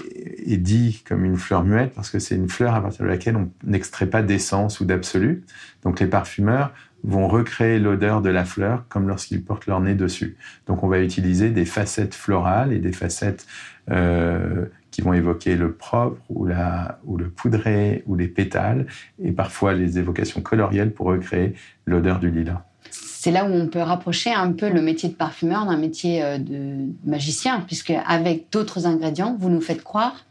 est, 0.47 0.57
dit 0.57 1.03
comme 1.07 1.25
une 1.25 1.37
fleur 1.37 1.63
muette 1.63 1.93
parce 1.95 2.11
que 2.11 2.19
c'est 2.19 2.35
une 2.35 2.49
fleur 2.49 2.75
à 2.75 2.83
partir 2.83 3.05
de 3.05 3.11
laquelle 3.11 3.37
on 3.37 3.51
n'extrait 3.65 4.07
pas 4.07 4.23
d'essence 4.23 4.81
ou 4.81 4.85
d'absolu. 4.85 5.45
Donc 5.85 6.01
les 6.01 6.07
parfumeurs 6.07 6.73
vont 7.05 7.29
recréer 7.29 7.79
l'odeur 7.79 8.23
de 8.23 8.31
la 8.31 8.45
fleur 8.45 8.85
comme 8.89 9.07
lorsqu'ils 9.09 9.45
portent 9.45 9.67
leur 9.67 9.81
nez 9.81 9.95
dessus. 9.95 10.37
Donc 10.67 10.83
on 10.83 10.89
va 10.89 11.01
utiliser 11.01 11.51
des 11.51 11.67
facettes 11.67 12.15
florales 12.15 12.73
et 12.73 12.79
des 12.79 12.93
facettes 12.93 13.47
euh, 13.91 14.65
qui 14.91 15.03
vont 15.03 15.13
évoquer 15.13 15.57
le 15.57 15.73
propre 15.73 16.21
ou, 16.31 16.47
le 16.47 17.29
poudré 17.29 18.03
ou 18.07 18.17
les 18.17 18.29
pétales 18.29 18.87
et 19.23 19.33
parfois 19.33 19.75
les 19.75 19.99
évocations 19.99 20.41
colorielles 20.41 20.93
pour 20.93 21.07
recréer 21.07 21.55
l'odeur 21.85 22.21
du 22.21 22.31
lilas. 22.31 22.63
C'est 22.91 23.31
là 23.31 23.45
où 23.45 23.53
on 23.53 23.69
peut 23.69 23.81
rapprocher 23.81 24.33
un 24.33 24.53
peu 24.53 24.69
le 24.69 24.83
métier 24.83 25.09
de 25.09 25.15
parfumeur 25.15 25.67
d'un 25.67 25.79
métier 25.79 26.23
euh, 26.23 26.39
de 26.39 26.91
magicien, 27.05 27.61
puisque 27.61 27.93
avec 28.07 28.53
d'autres 28.53 28.87
ingrédients, 28.87 29.37
vous 29.39 29.51
nous 29.51 29.63
faites 29.63 29.83
croire 29.83 30.25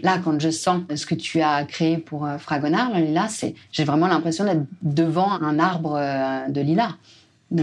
Là, 0.00 0.18
quand 0.22 0.40
je 0.40 0.50
sens 0.50 0.82
ce 0.94 1.06
que 1.06 1.14
tu 1.14 1.40
as 1.40 1.64
créé 1.64 1.98
pour 1.98 2.24
euh, 2.24 2.38
Fragonard, 2.38 2.92
le 2.94 3.04
lilas, 3.04 3.28
c'est, 3.30 3.54
j'ai 3.72 3.84
vraiment 3.84 4.06
l'impression 4.06 4.44
d'être 4.44 4.64
devant 4.82 5.30
un 5.30 5.58
arbre 5.58 5.96
euh, 5.96 6.48
de 6.48 6.60
lilas. 6.60 6.94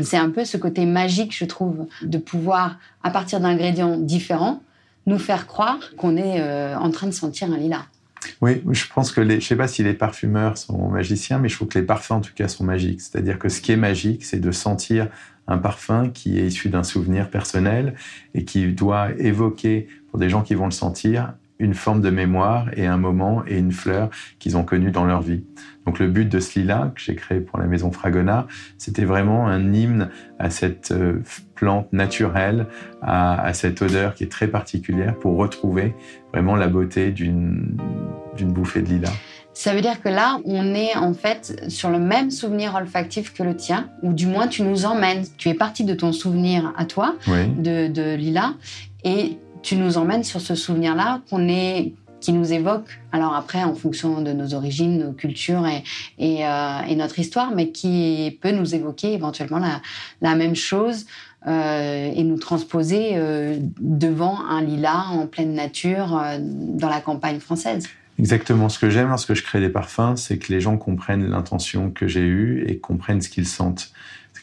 C'est 0.02 0.18
un 0.18 0.30
peu 0.30 0.46
ce 0.46 0.58
côté 0.58 0.86
magique, 0.86 1.36
je 1.36 1.46
trouve, 1.46 1.88
de 2.02 2.18
pouvoir, 2.18 2.78
à 3.04 3.12
partir 3.12 3.40
d'ingrédients 3.40 3.98
différents, 3.98 4.62
nous 5.06 5.20
faire 5.20 5.48
croire 5.48 5.78
qu'on 5.98 6.18
est 6.18 6.42
euh, 6.42 6.76
en 6.78 6.90
train 6.90 7.08
de 7.08 7.14
sentir 7.14 7.52
un 7.52 7.58
lilas. 7.58 7.86
Oui, 8.42 8.64
je 8.72 8.86
pense 8.94 9.12
que 9.12 9.22
les, 9.22 9.40
je 9.40 9.46
sais 9.46 9.56
pas 9.56 9.68
si 9.68 9.84
les 9.84 9.94
parfumeurs 9.94 10.58
sont 10.58 10.90
magiciens, 10.90 11.38
mais 11.38 11.48
je 11.48 11.56
trouve 11.56 11.68
que 11.68 11.78
les 11.78 11.86
parfums 11.86 12.14
en 12.14 12.22
tout 12.22 12.34
cas 12.34 12.48
sont 12.48 12.64
magiques. 12.64 13.02
C'est-à-dire 13.02 13.38
que 13.38 13.50
ce 13.50 13.62
qui 13.62 13.72
est 13.72 13.78
magique, 13.78 14.26
c'est 14.26 14.40
de 14.40 14.52
sentir 14.52 15.08
un 15.48 15.60
parfum 15.60 16.10
qui 16.10 16.40
est 16.40 16.48
issu 16.48 16.70
d'un 16.70 16.84
souvenir 16.84 17.30
personnel 17.30 17.94
et 18.34 18.44
qui 18.44 18.68
doit 18.74 19.12
évoquer 19.20 19.88
pour 20.10 20.20
des 20.20 20.28
gens 20.28 20.42
qui 20.42 20.56
vont 20.56 20.66
le 20.66 20.72
sentir 20.72 21.34
une 21.60 21.74
forme 21.74 22.02
de 22.02 22.10
mémoire 22.10 22.68
et 22.76 22.86
un 22.86 22.98
moment 22.98 23.44
et 23.48 23.58
une 23.58 23.72
fleur 23.72 24.10
qu'ils 24.40 24.58
ont 24.58 24.64
connu 24.64 24.92
dans 24.92 25.06
leur 25.06 25.22
vie. 25.22 25.44
Donc 25.86 26.00
le 26.00 26.08
but 26.08 26.28
de 26.28 26.40
ce 26.40 26.60
lilas 26.60 26.92
que 26.96 27.02
j'ai 27.02 27.16
créé 27.16 27.40
pour 27.40 27.60
la 27.60 27.66
maison 27.66 27.92
Fragonard, 27.92 28.48
c'était 28.78 29.06
vraiment 29.06 29.48
un 29.48 29.74
hymne 29.74 30.10
à 30.40 30.50
cette 30.50 30.92
euh, 30.92 31.22
plante 31.54 31.92
naturelle, 31.94 32.68
à, 33.02 33.42
à, 33.42 33.54
cette 33.54 33.82
odeur 33.82 34.16
qui 34.16 34.24
est 34.24 34.32
très 34.32 34.48
particulière 34.48 35.18
pour 35.18 35.38
retrouver 35.38 35.96
vraiment 36.34 36.56
la 36.56 36.68
beauté 36.68 37.12
d'une 37.12 37.78
bouffée 38.40 38.82
de 38.82 38.90
lilas. 38.90 39.14
Ça 39.54 39.74
veut 39.74 39.80
dire 39.80 40.02
que 40.02 40.10
là, 40.10 40.40
on 40.44 40.76
est 40.76 40.98
en 40.98 41.14
fait 41.14 41.64
sur 41.70 41.90
le 41.90 41.98
même 41.98 42.30
souvenir 42.30 42.76
olfactif 42.76 43.34
que 43.34 43.42
le 43.42 43.56
tien, 43.56 43.90
ou 44.04 44.12
du 44.12 44.28
moins 44.28 44.48
tu 44.48 44.64
nous 44.64 44.86
emmènes. 44.86 45.24
Tu 45.38 45.48
es 45.48 45.54
parti 45.54 45.86
de 45.86 45.94
ton 45.94 46.12
souvenir 46.12 46.74
à 46.76 46.84
toi 46.84 47.16
oui. 47.28 47.48
de, 47.58 47.88
de 47.88 48.16
lilas, 48.16 48.54
et 49.06 49.38
tu 49.66 49.76
nous 49.78 49.98
emmènes 49.98 50.24
sur 50.24 50.42
ce 50.42 50.54
souvenir-là 50.54 51.22
qu'on 51.28 51.50
est 51.50 51.94
qui 52.22 52.34
nous 52.34 52.54
évoque, 52.54 53.00
alors 53.12 53.36
après 53.36 53.64
en 53.64 53.76
fonction 53.76 54.22
de 54.22 54.32
nos 54.32 54.54
origines, 54.54 54.98
nos 55.00 55.12
cultures 55.12 55.66
et, 56.18 56.46
euh, 56.46 56.96
notre 56.96 57.20
histoire, 57.20 57.52
mais 57.54 57.70
qui 57.70 58.38
peut 58.42 58.52
nous 58.52 58.74
évoquer 58.74 59.14
éventuellement 59.14 59.60
la, 60.22 60.36
même 60.36 60.56
chose 60.56 61.06
euh, 61.46 62.12
et 62.16 62.24
nous 62.24 62.38
transposer 62.38 63.12
euh, 63.14 63.58
devant 63.80 64.40
un 64.50 64.62
lilas 64.62 65.08
en 65.12 65.28
pleine 65.28 65.54
nature 65.54 66.20
dans 66.40 66.90
la 66.90 67.02
campagne 67.02 67.40
française. 67.40 67.88
Exactement. 68.18 68.70
Ce 68.70 68.80
que 68.80 68.90
j'aime 68.90 69.10
lorsque 69.10 69.34
je 69.34 69.44
crée 69.44 69.60
des 69.60 69.70
parfums, 69.70 70.16
c'est 70.16 70.38
que 70.38 70.54
les 70.54 70.62
gens 70.62 70.78
comprennent 70.78 71.30
l'intention 71.30 71.92
que 71.92 72.08
j'ai 72.08 72.26
eue 72.26 72.66
et 72.68 72.78
comprennent 72.78 73.22
ce 73.22 73.30
qu'ils 73.30 73.48
sentent. 73.48 73.92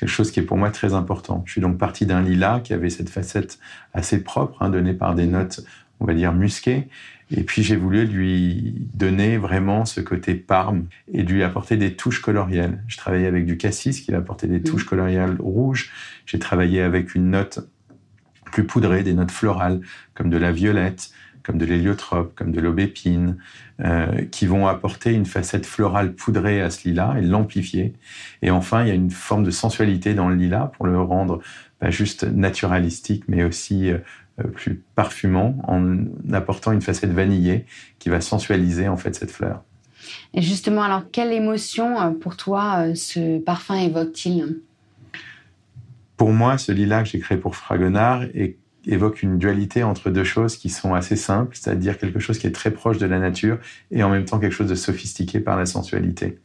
Quelque 0.02 0.10
chose 0.10 0.32
qui 0.32 0.40
est 0.40 0.42
pour 0.42 0.56
moi 0.56 0.72
très 0.72 0.94
important. 0.94 1.44
Je 1.46 1.52
suis 1.52 1.60
donc 1.60 1.78
parti 1.78 2.06
d'un 2.06 2.22
lilas 2.22 2.58
qui 2.58 2.72
avait 2.72 2.90
cette 2.90 3.08
facette 3.08 3.60
assez 3.94 4.24
propre, 4.24 4.60
hein, 4.60 4.68
donnée 4.68 4.94
par 4.94 5.14
des 5.14 5.28
notes, 5.28 5.60
on 6.00 6.06
va 6.06 6.12
dire, 6.12 6.32
musquées. 6.32 6.88
Et 7.30 7.44
puis 7.44 7.62
j'ai 7.62 7.76
voulu 7.76 8.04
lui 8.04 8.88
donner 8.94 9.36
vraiment 9.36 9.84
ce 9.84 10.00
côté 10.00 10.34
parme 10.34 10.86
et 11.12 11.22
lui 11.22 11.44
apporter 11.44 11.76
des 11.76 11.94
touches 11.94 12.20
colorielles. 12.20 12.82
Je 12.88 12.96
travaillais 12.96 13.28
avec 13.28 13.46
du 13.46 13.56
cassis 13.56 14.00
qui 14.00 14.12
apporté 14.12 14.48
des 14.48 14.60
touches 14.60 14.86
colorielles 14.86 15.36
rouges. 15.38 15.92
J'ai 16.26 16.40
travaillé 16.40 16.82
avec 16.82 17.14
une 17.14 17.30
note 17.30 17.60
plus 18.46 18.64
poudrée, 18.64 19.04
des 19.04 19.14
notes 19.14 19.30
florales 19.30 19.82
comme 20.14 20.30
de 20.30 20.36
la 20.36 20.50
violette, 20.50 21.12
comme 21.42 21.58
de 21.58 21.64
l'héliotrope, 21.64 22.34
comme 22.34 22.52
de 22.52 22.60
l'aubépine, 22.60 23.36
euh, 23.80 24.24
qui 24.30 24.46
vont 24.46 24.66
apporter 24.66 25.12
une 25.12 25.26
facette 25.26 25.66
florale 25.66 26.14
poudrée 26.14 26.60
à 26.60 26.70
ce 26.70 26.88
lilas 26.88 27.16
et 27.18 27.22
l'amplifier. 27.22 27.94
Et 28.42 28.50
enfin, 28.50 28.82
il 28.82 28.88
y 28.88 28.90
a 28.90 28.94
une 28.94 29.10
forme 29.10 29.42
de 29.44 29.50
sensualité 29.50 30.14
dans 30.14 30.28
le 30.28 30.36
lilas 30.36 30.70
pour 30.76 30.86
le 30.86 31.00
rendre 31.00 31.40
pas 31.78 31.90
juste 31.90 32.24
naturalistique, 32.24 33.24
mais 33.28 33.42
aussi 33.42 33.90
euh, 33.90 33.98
plus 34.54 34.82
parfumant 34.94 35.56
en 35.66 36.04
apportant 36.32 36.72
une 36.72 36.82
facette 36.82 37.12
vanillée 37.12 37.66
qui 37.98 38.08
va 38.08 38.20
sensualiser 38.20 38.88
en 38.88 38.96
fait 38.96 39.14
cette 39.14 39.30
fleur. 39.30 39.62
Et 40.34 40.42
justement, 40.42 40.82
alors 40.82 41.04
quelle 41.10 41.32
émotion 41.32 42.00
euh, 42.00 42.10
pour 42.10 42.36
toi 42.36 42.94
ce 42.94 43.38
parfum 43.38 43.76
évoque-t-il? 43.76 44.60
Pour 46.16 46.32
moi, 46.32 46.56
ce 46.56 46.70
lilas 46.70 47.02
que 47.02 47.08
j'ai 47.08 47.18
créé 47.18 47.36
pour 47.36 47.56
Fragonard 47.56 48.22
est 48.34 48.56
évoque 48.86 49.22
une 49.22 49.38
dualité 49.38 49.82
entre 49.82 50.10
deux 50.10 50.24
choses 50.24 50.56
qui 50.56 50.68
sont 50.68 50.94
assez 50.94 51.16
simples, 51.16 51.56
c'est-à-dire 51.58 51.98
quelque 51.98 52.18
chose 52.18 52.38
qui 52.38 52.46
est 52.46 52.52
très 52.52 52.70
proche 52.70 52.98
de 52.98 53.06
la 53.06 53.18
nature 53.18 53.58
et 53.90 54.02
en 54.02 54.10
même 54.10 54.24
temps 54.24 54.38
quelque 54.38 54.52
chose 54.52 54.68
de 54.68 54.74
sophistiqué 54.74 55.40
par 55.40 55.56
la 55.56 55.66
sensualité. 55.66 56.38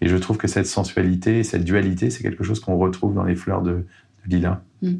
Et 0.00 0.08
je 0.08 0.16
trouve 0.16 0.38
que 0.38 0.48
cette 0.48 0.66
sensualité 0.66 1.40
et 1.40 1.44
cette 1.44 1.64
dualité, 1.64 2.10
c'est 2.10 2.22
quelque 2.22 2.44
chose 2.44 2.60
qu'on 2.60 2.76
retrouve 2.76 3.14
dans 3.14 3.24
les 3.24 3.36
fleurs 3.36 3.62
de, 3.62 3.84
lilas. 4.26 4.60
Mmh. 4.82 4.94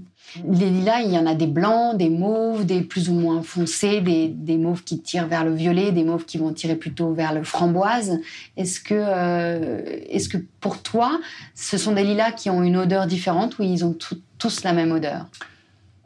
Les 0.48 0.70
lilas, 0.70 1.00
il 1.02 1.12
y 1.12 1.18
en 1.18 1.26
a 1.26 1.34
des 1.34 1.46
blancs, 1.46 1.96
des 1.96 2.10
mauves, 2.10 2.66
des 2.66 2.82
plus 2.82 3.08
ou 3.08 3.14
moins 3.14 3.42
foncés, 3.42 4.00
des, 4.00 4.56
mauves 4.56 4.82
qui 4.82 5.00
tirent 5.00 5.28
vers 5.28 5.44
le 5.44 5.54
violet, 5.54 5.92
des 5.92 6.04
mauves 6.04 6.24
qui 6.24 6.38
vont 6.38 6.52
tirer 6.52 6.76
plutôt 6.76 7.12
vers 7.12 7.32
le 7.32 7.44
framboise. 7.44 8.18
Est-ce 8.56 8.80
que, 8.80 8.94
euh, 8.94 9.82
est-ce 10.08 10.28
que 10.28 10.38
pour 10.60 10.82
toi, 10.82 11.20
ce 11.54 11.78
sont 11.78 11.92
des 11.92 12.04
lilas 12.04 12.32
qui 12.32 12.50
ont 12.50 12.62
une 12.62 12.76
odeur 12.76 13.06
différente 13.06 13.58
ou 13.58 13.62
ils 13.62 13.84
ont 13.84 13.96
tous 14.38 14.64
la 14.64 14.72
même 14.72 14.92
odeur? 14.92 15.26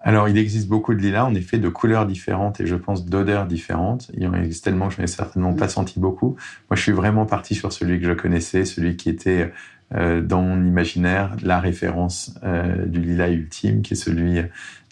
Alors, 0.07 0.29
il 0.29 0.39
existe 0.39 0.69
beaucoup 0.69 0.95
de 0.95 1.01
lilas, 1.01 1.25
en 1.25 1.35
effet, 1.35 1.59
de 1.59 1.69
couleurs 1.69 2.07
différentes 2.07 2.61
et 2.61 2.67
je 2.67 2.77
pense 2.77 3.07
d'odeurs 3.07 3.45
différentes. 3.45 4.09
Il 4.15 4.23
y 4.23 4.27
en 4.29 4.35
existe 4.35 4.63
tellement 4.63 4.87
que 4.87 4.95
je 4.95 5.01
n'ai 5.01 5.09
certainement 5.09 5.53
pas 5.53 5.69
senti 5.69 5.99
beaucoup. 5.99 6.37
Moi, 6.71 6.77
je 6.77 6.83
suis 6.83 6.93
vraiment 6.93 7.27
parti 7.27 7.57
sur 7.57 7.73
celui 7.73 7.99
que 7.99 8.07
je 8.07 8.13
connaissais, 8.13 8.65
celui 8.65 8.95
qui 8.97 9.11
était 9.11 9.53
euh, 9.97 10.23
dans 10.23 10.43
mon 10.43 10.65
imaginaire 10.65 11.35
la 11.43 11.59
référence 11.59 12.39
euh, 12.45 12.87
du 12.87 13.01
lilas 13.01 13.31
ultime, 13.31 13.83
qui 13.83 13.95
est 13.95 13.97
celui 13.97 14.43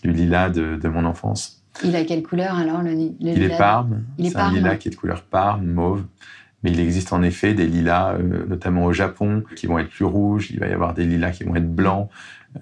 du 0.03 0.11
lilas 0.11 0.51
de, 0.51 0.75
de, 0.75 0.89
mon 0.89 1.05
enfance. 1.05 1.63
Il 1.85 1.95
a 1.95 2.03
quelle 2.03 2.25
couleur 2.25 2.57
alors 2.59 2.83
le, 2.83 2.91
le 2.91 3.13
Il 3.21 3.41
est 3.45 3.57
parme. 3.57 4.03
C'est 4.19 4.35
un 4.35 4.51
lilas 4.51 4.75
qui 4.79 4.89
est 4.89 4.91
de 4.91 4.97
couleur 4.97 5.23
parme, 5.23 5.65
mauve. 5.65 6.03
Mais 6.65 6.73
il 6.73 6.81
existe 6.81 7.13
en 7.13 7.23
effet 7.23 7.53
des 7.53 7.67
lilas, 7.67 8.15
euh, 8.15 8.47
notamment 8.49 8.87
au 8.87 8.93
Japon, 8.93 9.45
qui 9.55 9.67
vont 9.67 9.79
être 9.79 9.91
plus 9.91 10.07
rouges. 10.07 10.51
Il 10.51 10.59
va 10.59 10.67
y 10.67 10.73
avoir 10.73 10.95
des 10.95 11.05
lilas 11.05 11.31
qui 11.31 11.45
vont 11.45 11.55
être 11.55 11.73
blancs. 11.73 12.09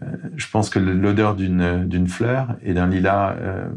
Euh, 0.02 0.06
je 0.36 0.46
pense 0.50 0.70
que 0.70 0.80
l'odeur 0.80 1.36
d'une 1.36 2.08
fleur 2.08 2.56
et 2.62 2.74
d'un 2.74 2.88
lilas, 2.88 3.36
euh, 3.38 3.68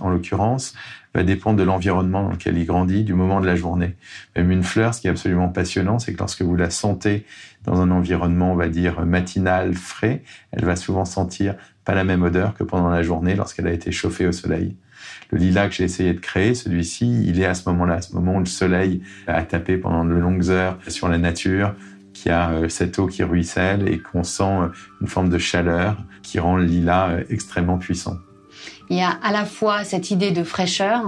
en 0.00 0.10
l'occurrence, 0.10 0.74
va 1.12 1.24
dépendre 1.24 1.58
de 1.58 1.64
l'environnement 1.64 2.22
dans 2.22 2.30
lequel 2.30 2.56
il 2.56 2.66
grandit, 2.66 3.02
du 3.02 3.14
moment 3.14 3.40
de 3.40 3.46
la 3.46 3.56
journée. 3.56 3.96
Même 4.36 4.52
une 4.52 4.62
fleur, 4.62 4.94
ce 4.94 5.00
qui 5.00 5.08
est 5.08 5.10
absolument 5.10 5.48
passionnant, 5.48 5.98
c'est 5.98 6.12
que 6.12 6.18
lorsque 6.18 6.42
vous 6.42 6.54
la 6.54 6.70
sentez 6.70 7.26
dans 7.64 7.80
un 7.80 7.90
environnement, 7.90 8.52
on 8.52 8.56
va 8.56 8.68
dire, 8.68 9.04
matinal, 9.04 9.74
frais, 9.74 10.22
elle 10.52 10.64
va 10.64 10.76
souvent 10.76 11.04
sentir 11.04 11.56
pas 11.84 11.94
la 11.94 12.04
même 12.04 12.22
odeur 12.22 12.54
que 12.54 12.62
pendant 12.62 12.90
la 12.90 13.02
journée 13.02 13.34
lorsqu'elle 13.34 13.66
a 13.66 13.72
été 13.72 13.90
chauffée 13.90 14.26
au 14.26 14.32
soleil. 14.32 14.76
Le 15.30 15.38
lilas 15.38 15.68
que 15.68 15.74
j'ai 15.74 15.84
essayé 15.84 16.14
de 16.14 16.20
créer, 16.20 16.54
celui-ci, 16.54 17.24
il 17.26 17.40
est 17.40 17.46
à 17.46 17.54
ce 17.54 17.68
moment-là, 17.68 17.94
à 17.94 18.02
ce 18.02 18.14
moment 18.14 18.36
où 18.36 18.40
le 18.40 18.46
soleil 18.46 19.02
a 19.26 19.42
tapé 19.42 19.76
pendant 19.76 20.04
de 20.04 20.14
longues 20.14 20.48
heures 20.50 20.78
sur 20.88 21.08
la 21.08 21.18
nature, 21.18 21.74
qui 22.18 22.30
a 22.30 22.50
euh, 22.50 22.68
cette 22.68 22.98
eau 22.98 23.06
qui 23.06 23.22
ruisselle 23.22 23.88
et 23.88 24.00
qu'on 24.00 24.24
sent 24.24 24.42
euh, 24.42 24.68
une 25.00 25.06
forme 25.06 25.28
de 25.28 25.38
chaleur 25.38 25.96
qui 26.22 26.38
rend 26.38 26.56
le 26.56 26.64
lilas 26.64 27.10
euh, 27.10 27.24
extrêmement 27.30 27.78
puissant. 27.78 28.16
Il 28.90 28.96
y 28.96 29.02
a 29.02 29.10
à 29.22 29.32
la 29.32 29.44
fois 29.44 29.84
cette 29.84 30.10
idée 30.10 30.32
de 30.32 30.42
fraîcheur, 30.42 31.02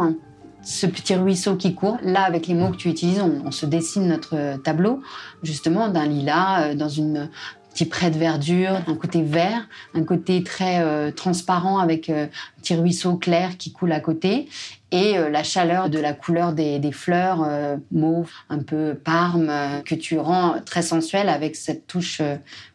ce 0.63 0.87
petit 0.87 1.17
ruisseau 1.17 1.57
qui 1.57 1.75
court. 1.75 1.99
Là, 2.03 2.23
avec 2.23 2.47
les 2.47 2.55
mots 2.55 2.71
que 2.71 2.77
tu 2.77 2.89
utilises, 2.89 3.21
on, 3.21 3.51
se 3.51 3.67
dessine 3.67 4.07
notre 4.07 4.59
tableau, 4.59 5.03
justement, 5.43 5.89
d'un 5.89 6.07
lilas 6.07 6.75
dans 6.75 6.91
une 6.91 7.31
petit 7.73 7.87
près 7.87 8.11
de 8.11 8.19
verdure, 8.19 8.81
un 8.87 8.95
côté 8.95 9.23
vert, 9.23 9.69
un 9.95 10.03
côté 10.05 10.43
très 10.43 11.13
transparent 11.13 11.79
avec 11.79 12.11
un 12.11 12.29
petit 12.61 12.75
ruisseau 12.75 13.17
clair 13.17 13.57
qui 13.57 13.73
coule 13.73 13.93
à 13.93 14.01
côté, 14.01 14.49
et 14.93 15.17
euh, 15.17 15.31
la 15.31 15.43
chaleur 15.43 15.89
de 15.89 15.99
la 15.99 16.13
couleur 16.13 16.53
des, 16.53 16.81
fleurs 16.93 17.45
euh, 17.47 17.77
mauve, 17.93 18.31
un 18.49 18.59
peu 18.59 18.95
parme, 18.95 19.49
euh, 19.49 19.81
que 19.83 19.95
tu 19.95 20.19
rends 20.19 20.57
très 20.65 20.83
sensuelle 20.83 21.29
avec 21.29 21.57
cette 21.57 21.87
touche 21.87 22.21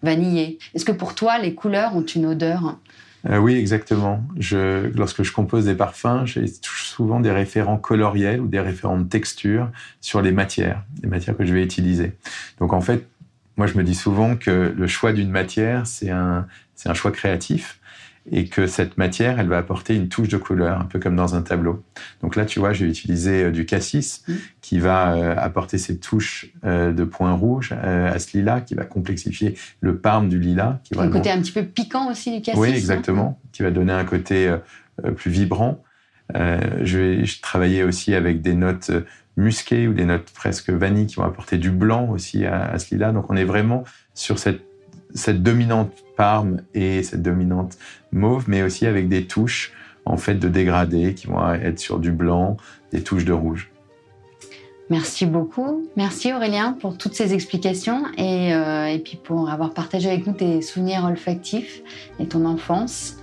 vanillée. 0.01 0.59
Est-ce 0.73 0.85
que 0.85 0.91
pour 0.91 1.15
toi, 1.15 1.37
les 1.39 1.53
couleurs 1.53 1.95
ont 1.95 2.05
une 2.05 2.25
odeur? 2.25 2.77
Oui, 3.27 3.55
exactement. 3.55 4.23
Lorsque 4.93 5.23
je 5.23 5.31
compose 5.31 5.65
des 5.65 5.73
parfums, 5.73 6.25
j'ai 6.25 6.45
souvent 6.61 7.19
des 7.19 7.31
référents 7.31 7.77
coloriels 7.77 8.39
ou 8.39 8.47
des 8.47 8.59
référents 8.59 8.99
de 8.99 9.09
texture 9.09 9.71
sur 9.99 10.21
les 10.21 10.31
matières, 10.31 10.83
les 11.01 11.09
matières 11.09 11.35
que 11.35 11.43
je 11.43 11.51
vais 11.51 11.63
utiliser. 11.63 12.13
Donc 12.59 12.71
en 12.71 12.81
fait, 12.81 13.07
moi 13.57 13.67
je 13.67 13.77
me 13.77 13.83
dis 13.83 13.95
souvent 13.95 14.35
que 14.35 14.73
le 14.75 14.87
choix 14.87 15.13
d'une 15.13 15.31
matière, 15.31 15.87
c'est 15.87 16.09
un, 16.09 16.47
c'est 16.75 16.89
un 16.89 16.93
choix 16.93 17.11
créatif 17.11 17.79
et 18.31 18.47
que 18.47 18.65
cette 18.65 18.97
matière, 18.97 19.39
elle 19.39 19.47
va 19.47 19.57
apporter 19.57 19.95
une 19.95 20.09
touche 20.09 20.29
de 20.29 20.37
couleur, 20.37 20.81
un 20.81 20.85
peu 20.85 20.99
comme 20.99 21.15
dans 21.15 21.35
un 21.35 21.41
tableau. 21.41 21.83
Donc 22.21 22.35
là, 22.35 22.45
tu 22.45 22.59
vois, 22.59 22.73
j'ai 22.73 22.87
utilisé 22.87 23.43
euh, 23.43 23.51
du 23.51 23.65
cassis 23.65 24.23
mmh. 24.27 24.33
qui 24.61 24.79
va 24.79 25.13
euh, 25.13 25.35
apporter 25.37 25.77
ces 25.77 25.99
touches 25.99 26.47
euh, 26.65 26.91
de 26.91 27.03
points 27.03 27.33
rouges 27.33 27.73
à 27.73 28.17
ce 28.17 28.35
lilas, 28.35 28.61
qui 28.61 28.73
va 28.73 28.83
complexifier 28.83 29.55
le 29.79 29.97
parme 29.97 30.29
du 30.29 30.39
lilas. 30.39 30.79
Qui 30.83 30.99
un 30.99 31.09
côté 31.09 31.29
un 31.29 31.39
petit 31.39 31.51
peu 31.51 31.63
piquant 31.63 32.09
aussi 32.09 32.31
du 32.35 32.41
cassis. 32.41 32.59
Oui, 32.59 32.69
exactement, 32.69 33.39
qui 33.51 33.61
va 33.61 33.71
donner 33.71 33.93
un 33.93 34.05
côté 34.05 34.53
plus 35.15 35.29
vibrant. 35.29 35.83
Je 36.33 36.97
vais 36.97 37.23
travailler 37.41 37.83
aussi 37.83 38.13
avec 38.15 38.41
des 38.41 38.53
notes 38.53 38.91
musquées 39.37 39.87
ou 39.87 39.93
des 39.93 40.05
notes 40.05 40.31
presque 40.33 40.69
vanille 40.69 41.07
qui 41.07 41.15
vont 41.15 41.23
apporter 41.23 41.57
du 41.57 41.69
blanc 41.69 42.09
aussi 42.09 42.45
à, 42.45 42.63
à 42.63 42.79
ce 42.79 42.93
lilas. 42.93 43.11
Donc 43.11 43.29
on 43.29 43.35
est 43.35 43.43
vraiment 43.43 43.83
sur 44.13 44.39
cette 44.39 45.43
dominante 45.43 45.91
parme 46.15 46.61
et 46.73 47.03
cette 47.03 47.21
dominante 47.21 47.77
mauve, 48.11 48.45
mais 48.47 48.63
aussi 48.63 48.85
avec 48.85 49.09
des 49.09 49.25
touches 49.25 49.73
en 50.05 50.17
fait 50.17 50.35
de 50.35 50.47
dégradé 50.47 51.13
qui 51.13 51.27
vont 51.27 51.53
être 51.53 51.79
sur 51.79 51.99
du 51.99 52.11
blanc, 52.11 52.57
des 52.91 53.01
touches 53.01 53.25
de 53.25 53.33
rouge. 53.33 53.71
Merci 54.91 55.25
beaucoup. 55.25 55.89
Merci 55.95 56.31
Aurélien 56.31 56.73
pour 56.73 56.97
toutes 56.97 57.15
ces 57.15 57.33
explications 57.33 58.03
et, 58.17 58.53
euh, 58.53 58.97
puis 58.99 59.17
pour 59.21 59.49
avoir 59.49 59.73
partagé 59.73 60.09
avec 60.09 60.27
nous 60.27 60.33
tes 60.33 60.61
souvenirs 60.61 61.05
olfactifs 61.05 61.81
et 62.19 62.27
ton 62.27 62.45
enfance. 62.45 63.17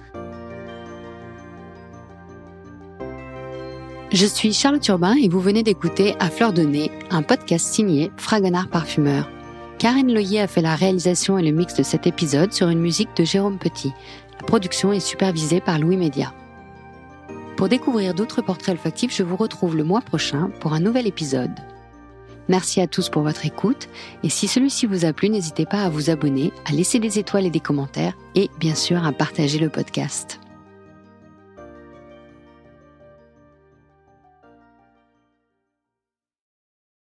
Je 4.13 4.27
suis 4.27 4.53
Charlotte 4.53 4.87
Urbain 4.89 5.15
et 5.15 5.31
vous 5.31 5.41
venez 5.41 5.63
d'écouter 5.63 6.15
À 6.21 6.29
fleur 6.29 6.53
de 6.53 6.61
nez, 6.61 6.91
un 7.09 7.23
podcast 7.23 7.73
signé 7.73 8.13
Fragonard 8.19 8.69
Parfumeur. 8.69 9.27
Karine 9.79 10.13
Loyer 10.13 10.41
a 10.41 10.47
fait 10.47 10.61
la 10.61 10.77
réalisation 10.77 11.39
et 11.39 11.43
le 11.43 11.51
mix 11.51 11.73
de 11.73 11.83
cet 11.83 12.07
épisode 12.07 12.53
sur 12.53 12.69
une 12.69 12.81
musique 12.81 13.17
de 13.17 13.25
Jérôme 13.25 13.59
Petit. 13.59 13.91
La 14.39 14.47
production 14.47 14.93
est 14.93 15.01
supervisée 15.01 15.63
par 15.63 15.79
Louis 15.79 15.97
Média. 15.97 16.35
Pour 17.57 17.71
découvrir 17.71 18.13
d'autres 18.13 18.43
portraits 18.43 18.75
olfactifs, 18.75 19.17
je 19.17 19.23
vous 19.23 19.37
retrouve 19.37 19.79
le 19.79 19.85
mois 19.85 20.03
prochain 20.03 20.51
pour 20.61 20.75
un 20.75 20.81
nouvel 20.81 21.07
épisode. 21.07 21.59
Merci 22.49 22.83
à 22.83 22.87
tous 22.87 23.09
pour 23.09 23.23
votre 23.23 23.47
écoute 23.47 23.89
et 24.23 24.29
si 24.29 24.47
celui-ci 24.47 24.85
vous 24.85 25.07
a 25.07 25.15
plu, 25.15 25.31
n'hésitez 25.31 25.65
pas 25.65 25.85
à 25.85 25.89
vous 25.89 26.11
abonner, 26.11 26.53
à 26.67 26.73
laisser 26.73 26.99
des 26.99 27.19
étoiles 27.19 27.47
et 27.47 27.51
des 27.51 27.61
commentaires 27.61 28.13
et 28.35 28.51
bien 28.59 28.75
sûr 28.75 29.07
à 29.07 29.13
partager 29.13 29.59
le 29.59 29.71
podcast. 29.71 30.42